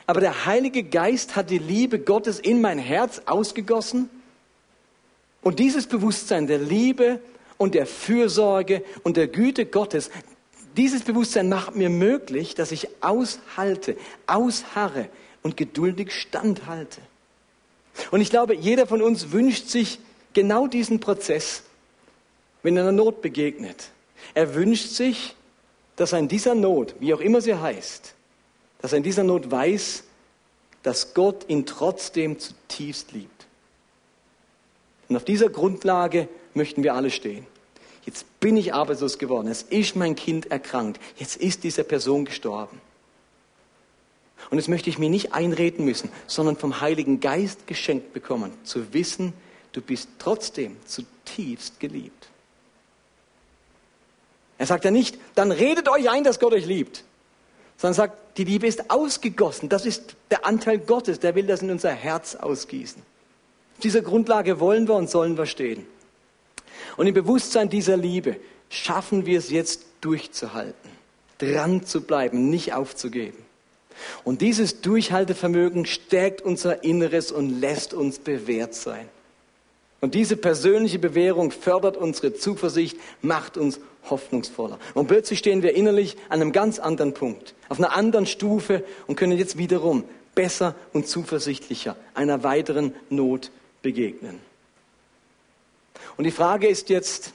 aber 0.07 0.21
der 0.21 0.47
Heilige 0.47 0.83
Geist 0.83 1.37
hat 1.37 1.51
die 1.51 1.59
Liebe 1.59 1.99
Gottes 1.99 2.39
in 2.39 2.61
mein 2.61 2.79
Herz 2.79 3.23
ausgegossen. 3.27 4.11
Und 5.43 5.59
dieses 5.59 5.87
Bewusstsein 5.87 6.47
der 6.47 6.59
Liebe 6.59 7.21
und 7.59 7.75
der 7.75 7.87
Fürsorge 7.87 8.85
und 9.03 9.17
der 9.17 9.29
Güte 9.29 9.67
Gottes, 9.67 10.11
dieses 10.77 11.03
Bewusstsein 11.03 11.49
macht 11.49 11.77
mir 11.77 11.91
möglich, 11.91 12.55
dass 12.55 12.73
ich 12.73 12.89
aushalte, 13.01 13.97
ausharre 14.27 15.09
und 15.43 15.57
geduldig 15.57 16.13
standhalte. 16.13 17.01
Und 18.11 18.21
ich 18.21 18.31
glaube, 18.31 18.55
jeder 18.55 18.87
von 18.87 19.03
uns 19.03 19.33
wünscht 19.33 19.69
sich 19.69 19.99
genau 20.33 20.67
diesen 20.67 21.01
Prozess, 21.01 21.63
wenn 22.63 22.77
er 22.77 22.85
einer 22.85 22.93
Not 22.93 23.23
begegnet. 23.23 23.91
Er 24.35 24.55
wünscht 24.55 24.89
sich, 24.89 25.35
dass 25.97 26.13
er 26.13 26.19
in 26.19 26.29
dieser 26.29 26.55
Not, 26.55 26.95
wie 27.01 27.13
auch 27.13 27.21
immer 27.21 27.41
sie 27.41 27.55
heißt, 27.55 28.15
dass 28.81 28.93
er 28.93 28.99
in 28.99 29.05
dieser 29.05 29.25
Not 29.25 29.51
weiß, 29.51 30.05
dass 30.83 31.15
Gott 31.15 31.45
ihn 31.49 31.67
trotzdem 31.67 32.39
zutiefst 32.39 33.13
liebt. 33.13 33.47
Und 35.09 35.17
auf 35.17 35.25
dieser 35.25 35.49
Grundlage 35.51 36.29
möchten 36.55 36.83
wir 36.83 36.95
alle 36.95 37.11
stehen. 37.11 37.47
Jetzt 38.05 38.41
bin 38.41 38.57
ich 38.57 38.75
arbeitslos 38.75 39.19
geworden, 39.19 39.49
jetzt 39.49 39.71
ist 39.71 39.95
mein 39.95 40.17
Kind 40.17 40.51
erkrankt, 40.51 41.01
jetzt 41.17 41.37
ist 41.37 41.63
diese 41.63 41.85
Person 41.85 42.25
gestorben. 42.25 42.81
Und 44.51 44.59
jetzt 44.59 44.69
möchte 44.69 44.91
ich 44.91 44.99
mir 44.99 45.11
nicht 45.11 45.33
einreden 45.33 45.85
müssen, 45.85 46.11
sondern 46.27 46.57
vom 46.57 46.81
Heiligen 46.81 47.21
Geist 47.21 47.67
geschenkt 47.67 48.13
bekommen, 48.13 48.53
zu 48.65 48.93
wissen, 48.93 49.33
du 49.73 49.81
bist 49.81 50.09
trotzdem 50.19 50.77
zutiefst 50.87 51.81
geliebt. 51.81 52.29
Er 54.59 54.67
sagt 54.67 54.85
ja 54.85 54.91
nicht, 54.91 55.19
dann 55.35 55.51
redet 55.51 55.89
euch 55.89 56.09
ein, 56.11 56.23
dass 56.25 56.39
Gott 56.39 56.53
euch 56.53 56.67
liebt, 56.67 57.05
sondern 57.77 57.95
sagt, 57.95 58.39
die 58.39 58.45
Liebe 58.45 58.67
ist 58.67 58.91
ausgegossen. 58.91 59.69
Das 59.69 59.87
ist 59.87 60.15
der 60.31 60.47
Anteil 60.47 60.79
Gottes, 60.79 61.19
der 61.19 61.35
will 61.35 61.47
das 61.47 61.63
in 61.63 61.71
unser 61.71 61.91
Herz 61.91 62.37
ausgießen. 62.37 63.03
Auf 63.75 63.81
dieser 63.81 64.03
Grundlage 64.03 64.61
wollen 64.61 64.87
wir 64.87 64.95
und 64.95 65.11
sollen 65.11 65.37
wir 65.37 65.47
stehen. 65.47 65.87
Und 66.97 67.07
im 67.07 67.15
Bewusstsein 67.15 67.69
dieser 67.69 67.97
Liebe 67.97 68.37
schaffen 68.69 69.27
wir 69.27 69.39
es 69.39 69.51
jetzt 69.51 69.87
durchzuhalten, 70.01 70.91
dran 71.39 71.85
zu 71.85 72.03
bleiben, 72.03 72.49
nicht 72.49 72.73
aufzugeben. 72.73 73.39
Und 74.25 74.41
dieses 74.41 74.81
Durchhaltevermögen 74.81 75.87
stärkt 75.87 76.43
unser 76.43 76.85
Inneres 76.85 77.33
und 77.33 77.61
lässt 77.61 77.95
uns 77.95 78.19
bewährt 78.19 78.75
sein. 78.75 79.09
Und 80.01 80.15
diese 80.15 80.37
persönliche 80.37 80.99
Bewährung 80.99 81.53
fördert 81.53 81.97
unsere 81.97 82.35
Zuversicht, 82.35 82.99
macht 83.21 83.57
uns 83.57 83.79
hoffnungsvoller. 84.11 84.81
Und 84.95 85.07
plötzlich 85.07 85.39
stehen 85.39 85.63
wir 85.63 85.75
innerlich 85.75 86.17
an 86.29 86.41
einem 86.41 86.53
ganz 86.53 86.81
anderen 86.81 87.15
Punkt, 87.15 87.55
auf 87.69 87.79
einer 87.79 87.95
anderen 87.95 88.27
Stufe 88.27 88.85
und 89.07 89.15
können 89.15 89.39
jetzt 89.39 89.59
wiederum 89.59 90.05
besser 90.35 90.75
und 90.93 91.07
zuversichtlicher 91.07 91.97
einer 92.15 92.43
weiteren 92.43 92.95
Not 93.11 93.53
begegnen. 93.81 94.41
Und 96.17 96.25
die 96.25 96.31
Frage 96.33 96.69
ist 96.69 96.89
jetzt, 96.89 97.33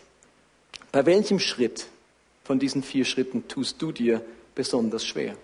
bei 0.91 1.05
welchem 1.05 1.39
Schritt 1.39 1.87
von 2.43 2.59
diesen 2.59 2.83
vier 2.83 3.05
Schritten 3.05 3.47
tust 3.47 3.81
du 3.81 3.91
dir 3.91 4.21
besonders 4.55 5.05
schwer? 5.05 5.35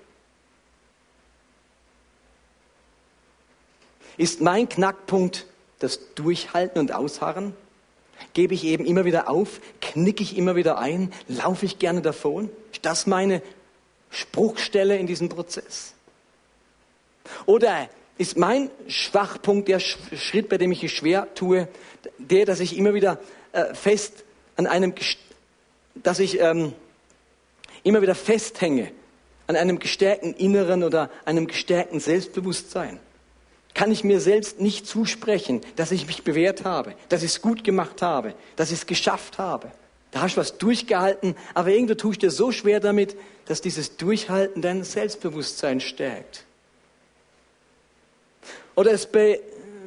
Ist 4.18 4.42
mein 4.42 4.70
Knackpunkt 4.70 5.46
das 5.80 6.14
Durchhalten 6.16 6.80
und 6.80 6.94
Ausharren? 6.94 7.54
Gebe 8.34 8.54
ich 8.54 8.64
eben 8.64 8.86
immer 8.86 9.06
wieder 9.06 9.30
auf? 9.30 9.60
Knicke 9.82 10.24
ich 10.24 10.38
immer 10.38 10.56
wieder 10.56 10.78
ein? 10.78 11.12
Laufe 11.28 11.66
ich 11.66 11.80
gerne 11.80 12.02
davon? 12.02 12.50
Ist 12.72 12.86
das 12.86 13.08
meine 13.08 13.42
Spruchstelle 14.10 14.98
in 14.98 15.08
diesem 15.08 15.30
Prozess? 15.30 15.94
Oder 17.46 17.90
ist 18.18 18.38
mein 18.38 18.70
Schwachpunkt 18.88 19.68
der 19.68 19.80
Schritt, 19.80 20.50
bei 20.50 20.58
dem 20.58 20.72
ich 20.72 20.84
es 20.84 20.92
schwer 20.92 21.34
tue, 21.34 21.68
der, 22.18 22.46
dass 22.46 22.60
ich 22.60 22.78
immer 22.78 22.94
wieder 22.94 23.20
äh, 23.52 23.74
fest 23.74 24.24
an 24.56 24.68
einem, 24.68 24.94
dass 25.96 26.20
ich 26.20 26.40
ähm, 26.40 26.74
immer 27.84 28.02
wieder 28.02 28.16
festhänge 28.16 28.92
an 29.48 29.56
einem 29.56 29.80
gestärkten 29.80 30.34
Inneren 30.36 30.84
oder 30.84 31.10
einem 31.26 31.48
gestärkten 31.48 32.00
Selbstbewusstsein? 32.00 33.00
Kann 33.74 33.92
ich 33.92 34.04
mir 34.04 34.20
selbst 34.20 34.60
nicht 34.60 34.86
zusprechen, 34.86 35.62
dass 35.76 35.92
ich 35.92 36.06
mich 36.08 36.24
bewährt 36.24 36.64
habe, 36.64 36.94
dass 37.10 37.24
ich 37.24 37.32
es 37.32 37.42
gut 37.42 37.64
gemacht 37.64 38.02
habe, 38.02 38.36
dass 38.56 38.72
ich 38.72 38.80
es 38.80 38.86
geschafft 38.86 39.38
habe. 39.38 39.72
Da 40.12 40.22
hast 40.22 40.36
du 40.36 40.42
was 40.42 40.60
durchgehalten, 40.60 41.36
aber 41.56 41.70
irgendwo 41.70 41.96
tue 41.96 42.12
ich 42.12 42.20
dir 42.20 42.30
so 42.30 42.52
schwer 42.52 42.80
damit, 42.80 43.16
dass 43.46 43.62
dieses 43.62 43.98
Durchhalten 43.98 44.62
dein 44.62 44.84
Selbstbewusstsein 44.84 45.80
stärkt. 45.80 46.46
Oder 48.76 48.92
ist 48.92 49.12
bei, 49.12 49.40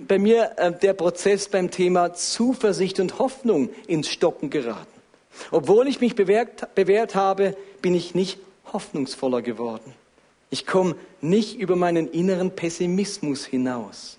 bei 0.06 0.18
mir 0.18 0.52
äh, 0.56 0.72
der 0.72 0.94
Prozess 0.94 1.48
beim 1.48 1.70
Thema 1.70 2.12
Zuversicht 2.12 3.00
und 3.00 3.18
Hoffnung 3.18 3.70
ins 3.86 4.08
Stocken 4.08 4.50
geraten. 4.50 4.86
Obwohl 5.50 5.86
ich 5.86 6.00
mich 6.00 6.14
bewährt, 6.14 6.74
bewährt 6.74 7.14
habe, 7.14 7.56
bin 7.82 7.94
ich 7.94 8.14
nicht 8.14 8.38
hoffnungsvoller 8.72 9.42
geworden. 9.42 9.94
Ich 10.50 10.66
komme 10.66 10.94
nicht 11.20 11.58
über 11.58 11.76
meinen 11.76 12.08
inneren 12.08 12.50
Pessimismus 12.50 13.44
hinaus. 13.44 14.16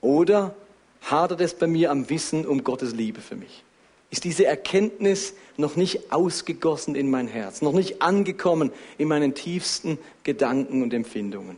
Oder 0.00 0.54
hadert 1.02 1.40
es 1.40 1.54
bei 1.54 1.66
mir 1.66 1.90
am 1.90 2.08
Wissen 2.10 2.46
um 2.46 2.62
Gottes 2.62 2.92
Liebe 2.92 3.20
für 3.20 3.36
mich? 3.36 3.64
Ist 4.10 4.24
diese 4.24 4.46
Erkenntnis 4.46 5.34
noch 5.56 5.76
nicht 5.76 6.12
ausgegossen 6.12 6.94
in 6.94 7.10
mein 7.10 7.26
Herz, 7.26 7.60
noch 7.60 7.72
nicht 7.72 8.02
angekommen 8.02 8.70
in 8.98 9.08
meinen 9.08 9.34
tiefsten 9.34 9.98
Gedanken 10.22 10.82
und 10.82 10.94
Empfindungen? 10.94 11.56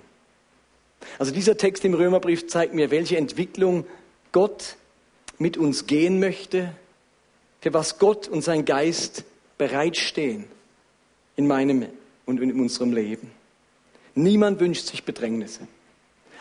Also 1.19 1.33
dieser 1.33 1.57
Text 1.57 1.85
im 1.85 1.95
Römerbrief 1.95 2.49
zeigt 2.49 2.75
mir, 2.75 2.91
welche 2.91 3.17
Entwicklung 3.17 3.87
Gott 4.33 4.77
mit 5.39 5.57
uns 5.57 5.87
gehen 5.87 6.21
möchte, 6.21 6.73
für 7.61 7.75
was 7.75 7.99
Gott 7.99 8.29
und 8.29 8.43
sein 8.43 8.65
Geist 8.65 9.25
bereitstehen 9.59 10.45
in 11.37 11.47
meinem 11.47 11.87
und 12.29 12.43
in 12.43 12.61
unserem 12.61 12.93
Leben. 12.93 13.31
Niemand 14.15 14.61
wünscht 14.61 14.87
sich 14.87 15.03
Bedrängnisse. 15.03 15.67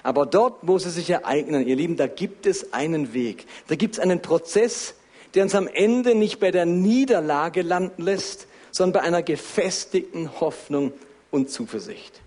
Aber 0.03 0.25
dort, 0.25 0.55
wo 0.61 0.77
sie 0.77 0.89
sich 0.89 1.09
ereignen, 1.09 1.65
ihr 1.65 1.77
Lieben, 1.77 1.95
da 1.95 2.07
gibt 2.07 2.45
es 2.45 2.73
einen 2.73 3.13
Weg. 3.13 3.45
Da 3.67 3.75
gibt 3.75 3.95
es 3.95 3.99
einen 3.99 4.21
Prozess, 4.21 4.95
der 5.33 5.43
uns 5.43 5.55
am 5.55 5.67
Ende 5.67 6.13
nicht 6.13 6.39
bei 6.39 6.51
der 6.51 6.65
Niederlage 6.65 7.61
landen 7.61 8.03
lässt, 8.03 8.47
sondern 8.71 9.01
bei 9.01 9.07
einer 9.07 9.23
gefestigten 9.23 10.39
Hoffnung 10.41 10.91
und 11.31 11.49
Zuversicht. 11.49 12.19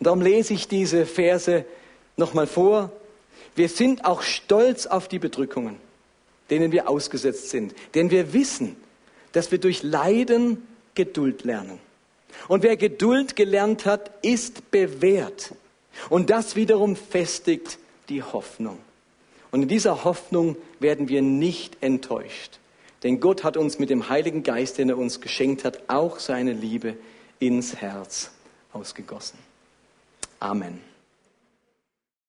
Und 0.00 0.06
darum 0.06 0.20
lese 0.20 0.52
ich 0.52 0.66
diese 0.66 1.06
Verse 1.06 1.64
nochmal 2.16 2.48
vor. 2.48 2.90
Wir 3.54 3.68
sind 3.68 4.04
auch 4.04 4.22
stolz 4.22 4.86
auf 4.86 5.06
die 5.06 5.20
Bedrückungen, 5.20 5.76
denen 6.50 6.72
wir 6.72 6.88
ausgesetzt 6.88 7.50
sind, 7.50 7.74
denn 7.94 8.10
wir 8.10 8.32
wissen, 8.32 8.74
dass 9.30 9.52
wir 9.52 9.58
durch 9.58 9.84
Leiden 9.84 10.66
Geduld 10.94 11.44
lernen. 11.44 11.78
Und 12.48 12.62
wer 12.62 12.76
Geduld 12.76 13.36
gelernt 13.36 13.86
hat, 13.86 14.10
ist 14.22 14.70
bewährt. 14.70 15.54
Und 16.08 16.30
das 16.30 16.56
wiederum 16.56 16.96
festigt 16.96 17.78
die 18.08 18.22
Hoffnung. 18.22 18.78
Und 19.50 19.62
in 19.62 19.68
dieser 19.68 20.04
Hoffnung 20.04 20.56
werden 20.80 21.08
wir 21.08 21.22
nicht 21.22 21.76
enttäuscht. 21.82 22.58
Denn 23.02 23.20
Gott 23.20 23.44
hat 23.44 23.56
uns 23.56 23.78
mit 23.78 23.90
dem 23.90 24.08
Heiligen 24.08 24.42
Geist, 24.42 24.78
den 24.78 24.88
er 24.88 24.98
uns 24.98 25.20
geschenkt 25.20 25.64
hat, 25.64 25.80
auch 25.88 26.18
seine 26.18 26.52
Liebe 26.52 26.96
ins 27.38 27.76
Herz 27.76 28.30
ausgegossen. 28.72 29.38
Amen. 30.40 30.91